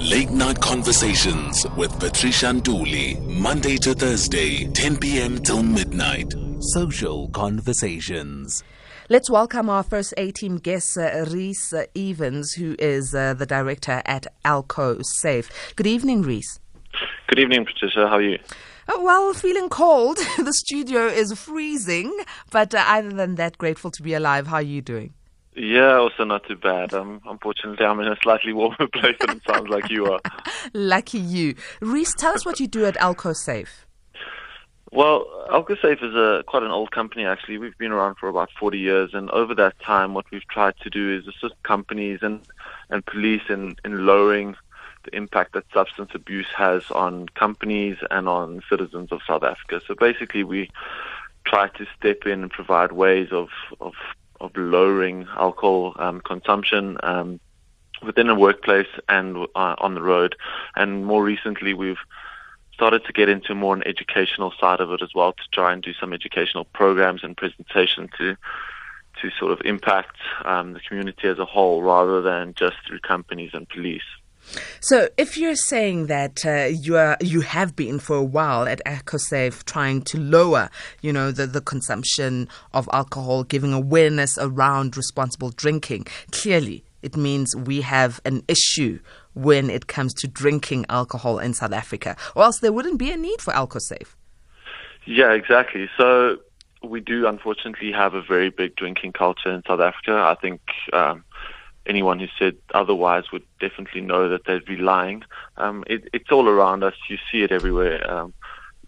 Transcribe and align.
Late 0.00 0.30
Night 0.30 0.60
Conversations 0.60 1.66
with 1.76 1.98
Patricia 1.98 2.46
Nduli, 2.46 3.20
Monday 3.26 3.76
to 3.78 3.94
Thursday, 3.94 4.68
10 4.68 4.96
p.m. 4.98 5.38
till 5.38 5.64
midnight. 5.64 6.32
Social 6.60 7.28
Conversations. 7.30 8.62
Let's 9.08 9.28
welcome 9.28 9.68
our 9.68 9.82
first 9.82 10.14
A 10.16 10.30
team 10.30 10.58
guest, 10.58 10.96
uh, 10.96 11.24
Rhys 11.28 11.74
Evans, 11.96 12.52
who 12.52 12.76
is 12.78 13.12
uh, 13.12 13.34
the 13.34 13.44
director 13.44 14.00
at 14.04 14.28
Alco 14.44 15.04
Safe. 15.04 15.50
Good 15.74 15.88
evening, 15.88 16.22
Rhys. 16.22 16.60
Good 17.26 17.40
evening, 17.40 17.64
Patricia. 17.64 18.06
How 18.06 18.18
are 18.18 18.22
you? 18.22 18.38
Oh, 18.86 19.02
well, 19.02 19.34
feeling 19.34 19.68
cold. 19.68 20.18
the 20.38 20.52
studio 20.52 21.06
is 21.06 21.32
freezing, 21.36 22.16
but 22.52 22.72
uh, 22.72 22.84
other 22.86 23.10
than 23.10 23.34
that, 23.34 23.58
grateful 23.58 23.90
to 23.90 24.02
be 24.04 24.14
alive. 24.14 24.46
How 24.46 24.56
are 24.56 24.62
you 24.62 24.80
doing? 24.80 25.14
Yeah, 25.58 25.96
also 25.96 26.22
not 26.22 26.46
too 26.46 26.54
bad. 26.54 26.94
Um, 26.94 27.20
unfortunately, 27.26 27.84
I'm 27.84 27.98
in 27.98 28.06
a 28.06 28.16
slightly 28.22 28.52
warmer 28.52 28.86
place 28.92 29.16
than 29.20 29.38
it 29.38 29.42
sounds 29.44 29.68
like 29.68 29.90
you 29.90 30.06
are. 30.06 30.20
Lucky 30.72 31.18
you. 31.18 31.56
Rhys, 31.80 32.14
tell 32.14 32.32
us 32.32 32.46
what 32.46 32.60
you 32.60 32.68
do 32.68 32.86
at 32.86 32.94
Alco 32.96 33.34
Safe. 33.34 33.84
Well, 34.90 35.26
AlcoSafe 35.50 36.02
is 36.02 36.14
a 36.14 36.44
quite 36.46 36.62
an 36.62 36.70
old 36.70 36.92
company 36.92 37.26
actually. 37.26 37.58
We've 37.58 37.76
been 37.76 37.92
around 37.92 38.16
for 38.16 38.28
about 38.28 38.50
40 38.58 38.78
years, 38.78 39.10
and 39.12 39.28
over 39.30 39.54
that 39.56 39.78
time, 39.80 40.14
what 40.14 40.24
we've 40.30 40.46
tried 40.48 40.76
to 40.82 40.90
do 40.90 41.14
is 41.14 41.26
assist 41.26 41.60
companies 41.62 42.20
and 42.22 42.40
and 42.88 43.04
police 43.04 43.42
in 43.50 43.76
in 43.84 44.06
lowering 44.06 44.56
the 45.04 45.14
impact 45.14 45.52
that 45.52 45.64
substance 45.74 46.10
abuse 46.14 46.48
has 46.56 46.90
on 46.90 47.28
companies 47.30 47.98
and 48.10 48.28
on 48.28 48.62
citizens 48.70 49.12
of 49.12 49.20
South 49.26 49.42
Africa. 49.42 49.82
So 49.86 49.94
basically, 49.94 50.42
we 50.44 50.70
try 51.44 51.68
to 51.68 51.86
step 51.98 52.26
in 52.26 52.42
and 52.42 52.50
provide 52.50 52.92
ways 52.92 53.28
of 53.30 53.48
of 53.80 53.92
of 54.40 54.56
lowering 54.56 55.26
alcohol 55.36 55.94
um, 55.98 56.20
consumption 56.20 56.96
um, 57.02 57.40
within 58.04 58.28
a 58.28 58.34
workplace 58.34 58.88
and 59.08 59.36
uh, 59.54 59.74
on 59.78 59.94
the 59.94 60.02
road. 60.02 60.36
And 60.76 61.04
more 61.04 61.22
recently, 61.24 61.74
we've 61.74 61.98
started 62.72 63.04
to 63.04 63.12
get 63.12 63.28
into 63.28 63.54
more 63.54 63.74
an 63.74 63.82
educational 63.86 64.52
side 64.60 64.80
of 64.80 64.92
it 64.92 65.02
as 65.02 65.10
well 65.14 65.32
to 65.32 65.42
try 65.52 65.72
and 65.72 65.82
do 65.82 65.92
some 65.94 66.12
educational 66.12 66.64
programs 66.64 67.24
and 67.24 67.36
presentation 67.36 68.08
to 68.18 68.36
to 69.20 69.30
sort 69.36 69.50
of 69.50 69.60
impact 69.64 70.16
um, 70.44 70.74
the 70.74 70.80
community 70.80 71.26
as 71.26 71.40
a 71.40 71.44
whole 71.44 71.82
rather 71.82 72.22
than 72.22 72.54
just 72.54 72.76
through 72.86 73.00
companies 73.00 73.50
and 73.52 73.68
police. 73.68 74.02
So, 74.80 75.08
if 75.16 75.36
you're 75.36 75.56
saying 75.56 76.06
that 76.06 76.44
uh, 76.44 76.66
you 76.66 76.96
are 76.96 77.16
you 77.20 77.40
have 77.42 77.76
been 77.76 77.98
for 77.98 78.16
a 78.16 78.22
while 78.22 78.66
at 78.66 78.80
AlcoSafe 78.84 79.64
trying 79.64 80.02
to 80.02 80.18
lower, 80.18 80.70
you 81.02 81.12
know, 81.12 81.30
the, 81.30 81.46
the 81.46 81.60
consumption 81.60 82.48
of 82.72 82.88
alcohol, 82.92 83.44
giving 83.44 83.72
awareness 83.72 84.38
around 84.38 84.96
responsible 84.96 85.50
drinking, 85.50 86.06
clearly 86.30 86.84
it 87.02 87.16
means 87.16 87.54
we 87.54 87.80
have 87.82 88.20
an 88.24 88.42
issue 88.48 88.98
when 89.34 89.70
it 89.70 89.86
comes 89.86 90.12
to 90.14 90.26
drinking 90.26 90.84
alcohol 90.88 91.38
in 91.38 91.54
South 91.54 91.72
Africa, 91.72 92.16
or 92.34 92.44
else 92.44 92.58
there 92.60 92.72
wouldn't 92.72 92.98
be 92.98 93.10
a 93.10 93.16
need 93.16 93.40
for 93.40 93.52
AlcoSafe. 93.52 94.14
Yeah, 95.04 95.32
exactly. 95.32 95.88
So 95.96 96.38
we 96.82 97.00
do 97.00 97.26
unfortunately 97.26 97.92
have 97.92 98.14
a 98.14 98.22
very 98.22 98.50
big 98.50 98.76
drinking 98.76 99.12
culture 99.12 99.50
in 99.50 99.62
South 99.66 99.80
Africa. 99.80 100.12
I 100.12 100.34
think. 100.40 100.60
Um, 100.92 101.24
anyone 101.88 102.18
who 102.18 102.26
said 102.38 102.56
otherwise 102.74 103.32
would 103.32 103.44
definitely 103.60 104.00
know 104.00 104.28
that 104.28 104.44
they'd 104.44 104.64
be 104.64 104.76
lying. 104.76 105.24
Um, 105.56 105.84
it, 105.86 106.08
it's 106.12 106.30
all 106.30 106.48
around 106.48 106.84
us. 106.84 106.94
You 107.08 107.18
see 107.30 107.42
it 107.42 107.50
everywhere, 107.50 108.08
um, 108.10 108.34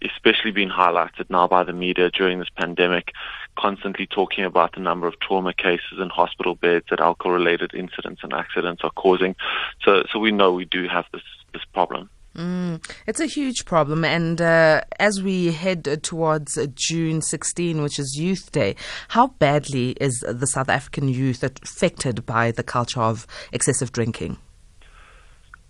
especially 0.03 0.51
being 0.51 0.69
highlighted 0.69 1.29
now 1.29 1.47
by 1.47 1.63
the 1.63 1.73
media 1.73 2.09
during 2.11 2.39
this 2.39 2.49
pandemic, 2.55 3.11
constantly 3.57 4.07
talking 4.07 4.45
about 4.45 4.73
the 4.73 4.79
number 4.79 5.07
of 5.07 5.19
trauma 5.19 5.53
cases 5.53 5.97
and 5.97 6.11
hospital 6.11 6.55
beds 6.55 6.85
that 6.89 6.99
alcohol-related 6.99 7.73
incidents 7.73 8.21
and 8.23 8.33
accidents 8.33 8.83
are 8.83 8.91
causing. 8.91 9.35
So, 9.83 10.03
so 10.11 10.19
we 10.19 10.31
know 10.31 10.53
we 10.53 10.65
do 10.65 10.87
have 10.87 11.05
this 11.11 11.23
this 11.53 11.65
problem. 11.73 12.09
Mm, 12.35 12.81
it's 13.07 13.19
a 13.19 13.25
huge 13.25 13.65
problem. 13.65 14.05
And 14.05 14.41
uh, 14.41 14.81
as 14.99 15.21
we 15.21 15.51
head 15.51 16.01
towards 16.03 16.57
June 16.73 17.21
16, 17.21 17.81
which 17.81 17.99
is 17.99 18.17
Youth 18.17 18.51
Day, 18.51 18.75
how 19.09 19.27
badly 19.27 19.91
is 19.99 20.23
the 20.27 20.47
South 20.47 20.69
African 20.69 21.09
youth 21.09 21.43
affected 21.43 22.25
by 22.25 22.51
the 22.51 22.63
culture 22.63 23.01
of 23.01 23.27
excessive 23.51 23.91
drinking? 23.91 24.37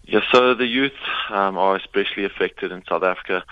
Yeah, 0.04 0.22
so 0.32 0.54
the 0.54 0.66
youth 0.66 0.92
um, 1.30 1.58
are 1.58 1.76
especially 1.76 2.26
affected 2.26 2.72
in 2.72 2.84
South 2.88 3.04
Africa. 3.04 3.44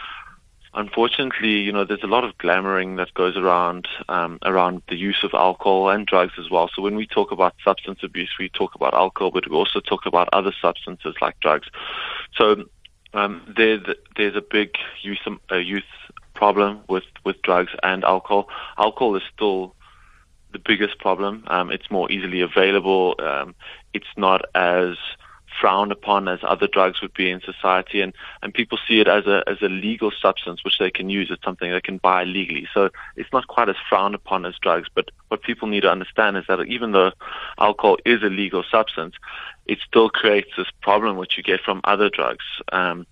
Unfortunately, 0.75 1.58
you 1.62 1.72
know, 1.72 1.84
there's 1.84 2.03
a 2.03 2.08
lot 2.08 2.24
of 2.24 2.38
glamoring 2.38 2.98
that 2.98 3.12
goes 3.16 3.36
around 3.36 3.88
um, 4.08 4.38
around 4.44 4.84
the 4.88 4.96
use 4.96 5.24
of 5.24 5.34
alcohol 5.34 5.90
and 5.90 6.06
drugs 6.06 6.34
as 6.38 6.52
well. 6.52 6.69
So 6.75 6.84
when 6.84 6.96
we 6.96 7.08
talk 7.08 7.31
about 7.31 7.56
substance 7.64 8.00
abuse, 8.03 8.36
we 8.38 8.50
talk 8.50 8.75
about 8.75 8.94
alcohol, 8.94 9.31
but 9.31 9.50
we 9.50 9.56
also 9.56 9.80
talk 9.80 10.06
about 10.06 10.30
other 10.31 10.53
substances 10.62 11.16
like 11.22 11.40
drugs. 11.40 11.68
So 12.36 12.66
um, 13.14 13.53
there's 13.56 13.81
there's 14.16 14.36
a 14.36 14.42
big 14.42 14.75
youth 15.02 15.20
uh, 15.52 15.56
youth 15.56 15.84
problem 16.34 16.81
with 16.88 17.03
with 17.25 17.42
drugs 17.42 17.72
and 17.84 18.03
alcohol. 18.03 18.47
Alcohol 18.78 19.16
is 19.16 19.24
still 19.36 19.75
the 20.52 20.59
biggest 20.59 20.97
problem. 21.00 21.44
Um, 21.48 21.72
it's 21.72 21.90
more 21.92 22.12
easily 22.12 22.42
available. 22.42 23.16
Um, 23.19 23.56
it's 23.94 24.14
not 24.18 24.42
as 24.56 24.96
frowned 25.59 25.92
upon 25.92 26.28
as 26.28 26.40
other 26.44 26.68
drugs 26.68 27.02
would 27.02 27.14
be 27.14 27.30
in 27.30 27.42
society, 27.42 28.02
and 28.02 28.14
and 28.42 28.53
people 28.53 28.78
see 28.88 29.00
it 29.00 29.08
as 29.08 29.25
a 29.25 29.44
as 29.48 29.58
a 29.62 29.69
legal 29.69 30.12
substance 30.22 30.64
which 30.64 30.78
they 30.80 30.92
can 30.92 31.09
use. 31.09 31.30
It's 31.30 31.44
something 31.44 31.72
they 31.72 31.81
can 31.81 31.98
buy 31.98 32.24
legally. 32.24 32.68
So 32.74 32.90
it's 33.16 33.31
not 33.34 33.48
quite 33.48 33.69
as 33.69 33.75
frowned 33.90 34.16
upon 34.16 34.46
as 34.46 34.56
drugs. 34.62 34.88
But 34.94 35.09
what 35.28 35.42
people 35.44 35.68
need 35.68 35.81
to 35.81 35.92
understand 35.92 36.38
is 36.38 36.46
that 36.48 36.62
even 36.68 36.92
though 36.92 37.12
alcohol 37.58 37.98
is 38.06 38.22
a 38.24 38.28
legal 38.28 38.64
substance, 38.72 39.16
it 39.69 39.80
still 39.88 40.09
creates 40.09 40.50
this 40.57 40.72
problem 40.81 41.16
which 41.18 41.38
you 41.38 41.44
get 41.44 41.62
from 41.62 41.80
other 41.84 42.09
drugs. 42.09 42.46
Um, 42.72 43.06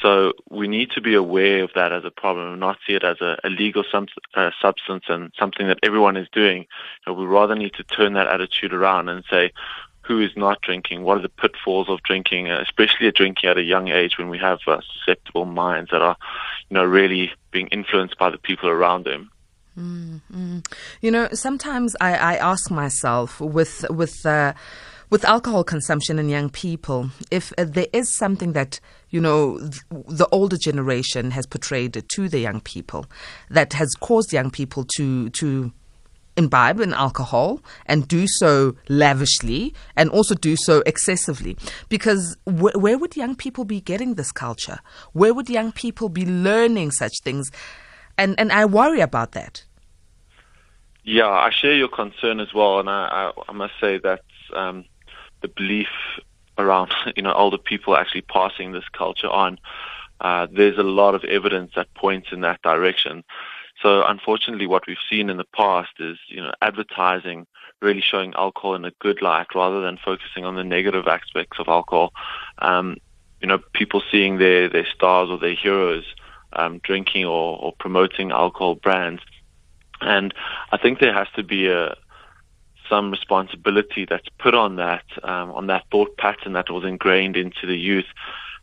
so 0.00 0.32
we 0.50 0.66
need 0.66 0.90
to 0.92 1.00
be 1.00 1.14
aware 1.14 1.62
of 1.62 1.70
that 1.76 1.92
as 1.92 2.04
a 2.04 2.10
problem 2.10 2.50
and 2.50 2.60
not 2.60 2.78
see 2.84 2.94
it 2.94 3.04
as 3.04 3.20
a, 3.20 3.38
a 3.44 3.48
legal 3.48 3.84
sum, 3.90 4.08
uh, 4.34 4.50
substance 4.60 5.04
and 5.08 5.32
something 5.38 5.68
that 5.68 5.78
everyone 5.82 6.16
is 6.16 6.26
doing. 6.32 6.62
You 6.62 7.04
know, 7.06 7.12
we 7.14 7.24
rather 7.24 7.54
need 7.54 7.74
to 7.74 7.84
turn 7.84 8.14
that 8.14 8.26
attitude 8.26 8.72
around 8.74 9.08
and 9.08 9.22
say, 9.30 9.52
who 10.00 10.20
is 10.20 10.32
not 10.34 10.60
drinking? 10.60 11.04
What 11.04 11.18
are 11.18 11.22
the 11.22 11.28
pitfalls 11.28 11.88
of 11.88 12.02
drinking, 12.02 12.50
especially 12.50 13.12
drinking 13.12 13.48
at 13.48 13.56
a 13.56 13.62
young 13.62 13.88
age 13.88 14.18
when 14.18 14.28
we 14.28 14.38
have 14.38 14.58
uh, 14.66 14.80
susceptible 14.92 15.44
minds 15.44 15.92
that 15.92 16.02
are, 16.02 16.16
you 16.68 16.74
know, 16.74 16.84
really 16.84 17.30
being 17.52 17.68
influenced 17.68 18.18
by 18.18 18.28
the 18.30 18.38
people 18.38 18.68
around 18.68 19.04
them. 19.04 19.30
Mm-hmm. 19.78 20.58
You 21.00 21.10
know, 21.12 21.28
sometimes 21.32 21.94
I, 22.00 22.14
I 22.14 22.34
ask 22.36 22.70
myself 22.70 23.40
with 23.40 23.86
with 23.88 24.26
uh, 24.26 24.52
with 25.12 25.26
alcohol 25.26 25.62
consumption 25.62 26.18
in 26.18 26.30
young 26.30 26.48
people, 26.48 27.10
if 27.30 27.52
uh, 27.58 27.64
there 27.64 27.86
is 27.92 28.16
something 28.16 28.54
that 28.54 28.80
you 29.10 29.20
know 29.20 29.58
th- 29.58 29.82
the 30.08 30.26
older 30.32 30.56
generation 30.56 31.32
has 31.32 31.44
portrayed 31.44 32.02
to 32.14 32.28
the 32.30 32.38
young 32.38 32.62
people 32.62 33.04
that 33.50 33.74
has 33.74 33.94
caused 34.00 34.32
young 34.32 34.50
people 34.50 34.86
to 34.96 35.28
to 35.28 35.70
imbibe 36.38 36.80
in 36.80 36.94
alcohol 36.94 37.60
and 37.84 38.08
do 38.08 38.26
so 38.26 38.74
lavishly 38.88 39.74
and 39.98 40.08
also 40.08 40.34
do 40.34 40.56
so 40.56 40.82
excessively. 40.86 41.58
Because 41.90 42.34
wh- 42.46 42.74
where 42.74 42.96
would 42.96 43.14
young 43.14 43.36
people 43.36 43.66
be 43.66 43.82
getting 43.82 44.14
this 44.14 44.32
culture? 44.32 44.78
Where 45.12 45.34
would 45.34 45.50
young 45.50 45.72
people 45.72 46.08
be 46.08 46.24
learning 46.24 46.90
such 46.92 47.12
things? 47.22 47.50
And 48.16 48.34
and 48.40 48.50
I 48.50 48.64
worry 48.64 49.00
about 49.00 49.32
that. 49.32 49.62
Yeah 51.04 51.28
I 51.28 51.50
share 51.50 51.74
your 51.74 51.88
concern 51.88 52.40
as 52.40 52.54
well 52.54 52.80
and 52.80 52.88
I 52.88 53.02
I, 53.20 53.32
I 53.50 53.52
must 53.52 53.74
say 53.78 53.98
that 53.98 54.22
um, 54.54 54.84
the 55.42 55.48
belief 55.48 55.88
around 56.58 56.92
you 57.16 57.22
know 57.22 57.32
older 57.32 57.58
people 57.58 57.96
actually 57.96 58.22
passing 58.22 58.72
this 58.72 58.88
culture 58.92 59.28
on. 59.28 59.58
Uh, 60.20 60.46
there's 60.52 60.78
a 60.78 60.84
lot 60.84 61.14
of 61.14 61.24
evidence 61.24 61.72
that 61.74 61.92
points 61.94 62.28
in 62.30 62.42
that 62.42 62.62
direction. 62.62 63.24
So 63.82 64.04
unfortunately, 64.06 64.68
what 64.68 64.86
we've 64.86 64.96
seen 65.10 65.28
in 65.28 65.36
the 65.36 65.44
past 65.44 65.92
is 65.98 66.18
you 66.28 66.40
know 66.40 66.52
advertising 66.62 67.46
really 67.80 68.00
showing 68.00 68.32
alcohol 68.34 68.76
in 68.76 68.84
a 68.84 68.92
good 69.00 69.20
light 69.20 69.48
rather 69.54 69.80
than 69.80 69.98
focusing 70.02 70.44
on 70.44 70.54
the 70.54 70.62
negative 70.62 71.08
aspects 71.08 71.58
of 71.58 71.66
alcohol. 71.68 72.12
Um, 72.58 72.98
you 73.40 73.48
know, 73.48 73.58
people 73.74 74.02
seeing 74.10 74.38
their 74.38 74.68
their 74.68 74.86
stars 74.86 75.28
or 75.28 75.38
their 75.38 75.54
heroes 75.54 76.04
um, 76.52 76.78
drinking 76.84 77.24
or, 77.24 77.58
or 77.58 77.72
promoting 77.78 78.30
alcohol 78.30 78.76
brands, 78.76 79.22
and 80.00 80.32
I 80.70 80.76
think 80.78 81.00
there 81.00 81.14
has 81.14 81.28
to 81.34 81.42
be 81.42 81.66
a 81.66 81.96
some 82.92 83.10
responsibility 83.10 84.04
that's 84.04 84.28
put 84.38 84.54
on 84.54 84.76
that, 84.76 85.04
um, 85.22 85.50
on 85.52 85.66
that 85.68 85.84
thought 85.90 86.14
pattern 86.18 86.52
that 86.52 86.68
was 86.68 86.84
ingrained 86.84 87.38
into 87.38 87.66
the 87.66 87.78
youth. 87.90 88.10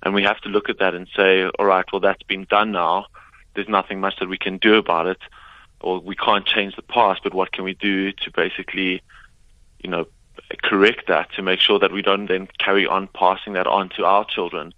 And 0.03 0.13
we 0.13 0.21
have 0.21 0.39
to 0.41 0.49
look 0.49 0.69
at 0.69 0.77
that 0.77 0.93
and 0.93 1.07
say, 1.17 1.49
all 1.57 1.65
right, 1.65 1.87
well, 1.91 1.99
that's 1.99 2.21
been 2.33 2.45
done 2.57 2.71
now. 2.71 3.07
There's 3.55 3.67
nothing 3.67 3.99
much 3.99 4.17
that 4.19 4.29
we 4.29 4.37
can 4.37 4.59
do 4.59 4.75
about 4.75 5.07
it, 5.07 5.21
or 5.81 5.99
we 5.99 6.15
can't 6.15 6.45
change 6.45 6.75
the 6.75 6.83
past, 6.83 7.21
but 7.23 7.33
what 7.33 7.51
can 7.51 7.63
we 7.63 7.73
do 7.73 8.11
to 8.11 8.31
basically, 8.43 9.01
you 9.83 9.89
know, 9.89 10.05
correct 10.61 11.07
that 11.07 11.31
to 11.33 11.41
make 11.41 11.59
sure 11.59 11.79
that 11.79 11.91
we 11.91 12.03
don't 12.03 12.27
then 12.27 12.47
carry 12.59 12.85
on 12.85 13.09
passing 13.21 13.53
that 13.53 13.65
on 13.65 13.89
to 13.97 14.05
our 14.05 14.25
children. 14.25 14.73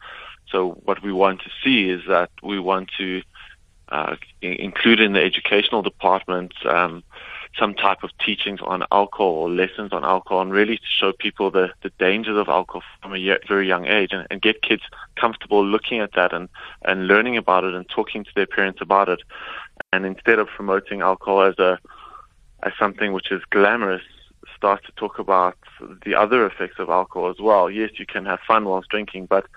So 0.50 0.80
what 0.86 1.03
we 1.03 1.12
want 1.12 1.42
to 1.42 1.50
see 1.62 1.89
is 1.89 2.01
that 2.07 2.31
we 2.42 2.57
want 2.57 2.89
to 2.98 3.21
uh, 3.89 4.15
include 4.42 5.01
in 5.01 5.12
the 5.12 5.21
educational 5.21 5.81
department 5.81 6.53
um, 6.65 7.03
some 7.57 7.74
type 7.74 8.03
of 8.03 8.12
teachings 8.18 8.59
on 8.63 8.83
alcohol 8.92 9.27
or 9.27 9.50
lessons 9.50 9.92
on 9.92 10.03
alcohol 10.03 10.42
and 10.42 10.51
really 10.51 10.77
to 10.77 10.86
show 10.86 11.12
people 11.12 11.51
the, 11.51 11.69
the 11.83 11.92
dangers 12.00 12.38
of 12.38 12.48
alcohol 12.48 12.81
from 13.01 13.15
a 13.15 13.38
very 13.48 13.68
young 13.68 13.86
age 13.88 14.09
and, 14.12 14.25
and 14.31 14.42
get 14.42 14.62
kids 14.62 14.83
comfortable 15.15 15.65
looking 15.65 16.00
at 16.00 16.13
that 16.13 16.33
and, 16.33 16.48
and 16.83 17.07
learning 17.07 17.36
about 17.36 17.63
it 17.63 17.74
and 17.74 17.88
talking 17.89 18.24
to 18.24 18.31
their 18.36 18.45
parents 18.45 18.80
about 18.81 19.09
it. 19.09 19.19
And 19.92 20.06
instead 20.06 20.39
of 20.39 20.48
promoting 20.48 21.01
alcohol 21.01 21.42
as 21.42 21.59
a 21.59 21.80
as 22.63 22.74
something 22.77 23.12
which 23.12 23.31
is 23.31 23.42
glamorous, 23.50 24.03
start 24.56 24.83
to 24.86 24.92
talk 24.92 25.18
about 25.18 25.57
the 26.06 26.13
other 26.13 26.45
effects 26.45 26.77
of 26.77 26.89
alcohol 26.89 27.30
as 27.30 27.39
well. 27.39 27.69
Yes, 27.71 27.89
you 27.98 28.06
can 28.06 28.25
have 28.25 28.39
fun 28.48 28.65
whilst 28.65 28.89
drinking, 28.89 29.25
but 29.25 29.48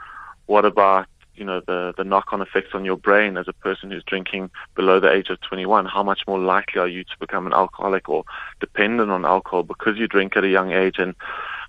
what 0.47 0.65
about 0.65 1.07
you 1.37 1.45
know 1.45 1.61
the 1.61 1.95
the 1.97 2.05
knock-on 2.05 2.41
effects 2.41 2.75
on 2.75 2.85
your 2.85 2.97
brain 2.97 3.37
as 3.37 3.49
a 3.49 3.53
person 3.53 3.91
who's 3.91 4.05
drinking 4.05 4.51
below 4.75 5.01
the 5.01 5.13
age 5.13 5.31
of 5.31 5.41
21 5.41 5.87
how 5.87 6.03
much 6.03 6.23
more 6.27 6.39
likely 6.39 6.81
are 6.81 6.89
you 6.89 7.05
to 7.05 7.19
become 7.19 7.47
an 7.47 7.53
alcoholic 7.53 8.09
or 8.09 8.25
dependent 8.61 9.11
on 9.11 9.25
alcohol 9.25 9.63
because 9.63 9.97
you 9.97 10.07
drink 10.07 10.37
at 10.37 10.45
a 10.45 10.49
young 10.49 10.73
age? 10.73 10.97
And 10.99 11.15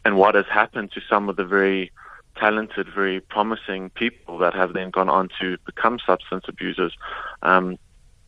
and 0.03 0.17
what 0.17 0.35
has 0.35 0.45
happened 0.45 0.91
to 0.93 1.01
some 1.09 1.29
of 1.29 1.35
the 1.35 1.45
very 1.45 1.91
talented 2.37 2.87
very 2.93 3.21
promising 3.21 3.89
people 3.91 4.37
that 4.39 4.53
have 4.53 4.73
then 4.73 4.89
gone 4.89 5.09
on 5.09 5.29
to 5.39 5.57
become 5.65 5.99
substance 6.05 6.45
abusers? 6.47 6.93
Um, 7.41 7.77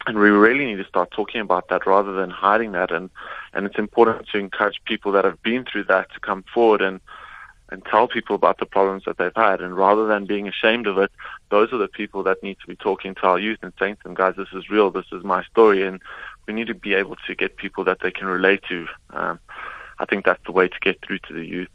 and 0.05 0.17
we 0.17 0.29
really 0.29 0.65
need 0.65 0.77
to 0.77 0.87
start 0.87 1.11
talking 1.11 1.41
about 1.41 1.67
that 1.67 1.85
rather 1.85 2.13
than 2.13 2.29
hiding 2.29 2.71
that. 2.71 2.91
And 2.91 3.09
and 3.53 3.65
it's 3.65 3.77
important 3.77 4.27
to 4.29 4.37
encourage 4.37 4.81
people 4.85 5.11
that 5.13 5.25
have 5.25 5.41
been 5.43 5.65
through 5.65 5.85
that 5.85 6.11
to 6.13 6.19
come 6.19 6.43
forward 6.53 6.81
and 6.81 6.99
and 7.69 7.83
tell 7.85 8.07
people 8.07 8.35
about 8.35 8.59
the 8.59 8.65
problems 8.65 9.03
that 9.05 9.17
they've 9.17 9.35
had. 9.35 9.61
And 9.61 9.75
rather 9.75 10.07
than 10.07 10.25
being 10.25 10.47
ashamed 10.47 10.87
of 10.87 10.97
it, 10.97 11.11
those 11.49 11.73
are 11.73 11.77
the 11.77 11.87
people 11.87 12.23
that 12.23 12.41
need 12.41 12.57
to 12.61 12.67
be 12.67 12.75
talking 12.75 13.15
to 13.15 13.21
our 13.23 13.39
youth 13.39 13.59
and 13.61 13.73
saying 13.77 13.97
to 13.97 14.03
them, 14.03 14.13
guys, 14.13 14.35
this 14.37 14.47
is 14.53 14.69
real, 14.69 14.91
this 14.91 15.05
is 15.11 15.23
my 15.23 15.43
story, 15.43 15.85
and 15.85 16.01
we 16.47 16.53
need 16.53 16.67
to 16.67 16.73
be 16.73 16.93
able 16.93 17.17
to 17.27 17.35
get 17.35 17.57
people 17.57 17.83
that 17.83 17.99
they 18.01 18.11
can 18.11 18.27
relate 18.27 18.63
to. 18.69 18.87
Um, 19.09 19.39
I 19.99 20.05
think 20.05 20.25
that's 20.25 20.43
the 20.45 20.51
way 20.51 20.67
to 20.67 20.79
get 20.81 21.01
through 21.01 21.19
to 21.19 21.33
the 21.33 21.45
youth. 21.45 21.69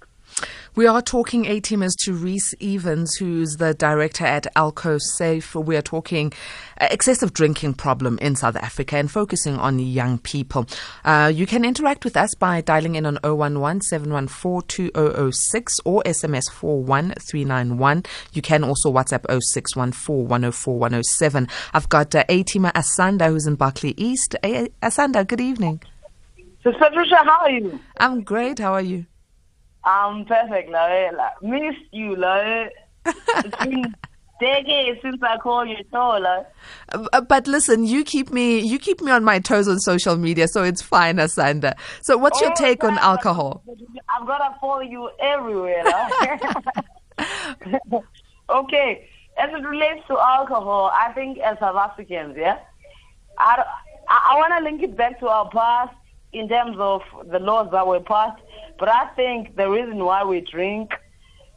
We 0.75 0.87
are 0.87 1.03
talking 1.03 1.45
A-teamers 1.45 1.93
to 2.05 2.15
Rhys 2.15 2.55
Evans, 2.59 3.17
who's 3.17 3.57
the 3.57 3.75
director 3.75 4.25
at 4.25 4.47
Alco 4.57 4.99
Safe. 4.99 5.55
We 5.55 5.77
are 5.77 5.83
talking 5.83 6.33
uh, 6.81 6.89
excessive 6.91 7.35
drinking 7.35 7.75
problem 7.75 8.19
in 8.23 8.37
South 8.37 8.57
Africa 8.57 8.97
and 8.97 9.11
focusing 9.11 9.57
on 9.59 9.79
young 9.79 10.17
people. 10.19 10.67
Uh, 11.05 11.31
you 11.35 11.47
can 11.47 11.67
interact 11.67 12.05
with 12.05 12.17
us 12.17 12.35
by 12.35 12.63
dialing 12.63 12.95
in 12.95 13.05
on 13.05 13.19
011 13.23 13.83
714 13.83 14.67
2006 14.67 15.81
or 15.85 16.03
SMS 16.05 16.51
41391. 16.51 18.05
You 18.33 18.41
can 18.41 18.65
also 18.65 18.91
WhatsApp 18.91 19.27
0614 19.29 20.29
104 20.29 20.79
107. 20.79 21.49
I've 21.75 21.89
got 21.91 22.15
uh, 22.15 22.25
A-teamer 22.31 22.73
Asanda, 22.73 23.29
who's 23.29 23.47
in 23.47 23.57
Buckley 23.57 23.93
East. 23.99 24.37
Asanda, 24.43 25.27
good 25.27 25.43
evening. 25.43 25.83
Sister 26.63 26.79
Patricia, 26.79 27.17
how 27.17 27.41
are 27.43 27.51
you? 27.51 27.79
I'm 27.99 28.23
great. 28.23 28.59
How 28.59 28.73
are 28.73 28.81
you? 28.81 29.05
I'm 29.85 30.25
perfect, 30.25 30.71
like, 30.71 31.13
like 31.13 31.43
missed 31.43 31.93
you, 31.93 32.17
like. 32.17 32.73
It's 33.05 33.57
been 33.65 33.95
decades 34.43 34.99
since 35.03 35.23
I 35.23 35.39
called 35.39 35.69
you, 35.69 35.77
so 35.91 36.19
like. 36.19 36.47
Uh, 36.91 37.21
but 37.21 37.47
listen, 37.47 37.85
you 37.85 38.05
keep 38.05 38.31
me 38.31 38.61
you 38.61 38.79
keep 38.79 39.01
me 39.01 39.11
on 39.11 39.25
my 39.25 39.39
toes 39.39 39.69
on 39.69 39.79
social 39.79 40.17
media, 40.17 40.49
so 40.49 40.65
it's 40.65 40.83
fine, 40.83 41.17
Asanda. 41.17 41.75
So, 42.03 42.19
what's 42.19 42.41
your 42.41 42.51
oh, 42.51 42.55
take 42.57 42.85
on 42.85 42.99
alcohol? 42.99 43.63
I'm 44.09 44.27
gonna 44.27 44.57
follow 44.61 44.81
you 44.81 45.11
everywhere. 45.21 45.85
okay, 48.51 49.09
as 49.39 49.51
it 49.51 49.67
relates 49.67 50.07
to 50.09 50.19
alcohol, 50.19 50.91
I 50.93 51.13
think 51.13 51.39
as 51.39 51.59
South 51.59 51.77
Africans, 51.77 52.37
yeah, 52.37 52.59
I 53.39 53.65
I, 54.09 54.33
I 54.33 54.37
want 54.37 54.53
to 54.59 54.65
link 54.65 54.83
it 54.83 54.97
back 54.97 55.21
to 55.21 55.29
our 55.29 55.49
past 55.51 55.95
in 56.33 56.49
terms 56.49 56.77
of 56.79 57.03
the 57.31 57.39
laws 57.39 57.69
that 57.73 57.87
were 57.87 58.01
passed 58.01 58.41
but 58.79 58.89
I 58.89 59.07
think 59.15 59.57
the 59.57 59.69
reason 59.69 60.05
why 60.05 60.25
we 60.25 60.41
drink 60.41 60.93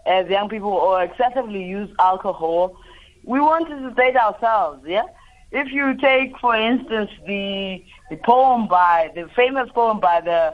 as 0.06 0.28
young 0.30 0.50
people 0.50 0.72
or 0.72 1.04
excessively 1.04 1.64
use 1.64 1.90
alcohol, 2.00 2.78
we 3.24 3.40
want 3.40 3.68
to 3.70 3.90
sedate 3.90 4.16
ourselves, 4.16 4.84
yeah? 4.88 5.06
If 5.52 5.72
you 5.72 5.96
take, 5.98 6.38
for 6.40 6.56
instance, 6.56 7.12
the 7.26 7.84
the 8.10 8.18
poem 8.18 8.68
by, 8.68 9.12
the 9.16 9.28
famous 9.36 9.70
poem 9.74 10.00
by 10.00 10.22
the 10.22 10.54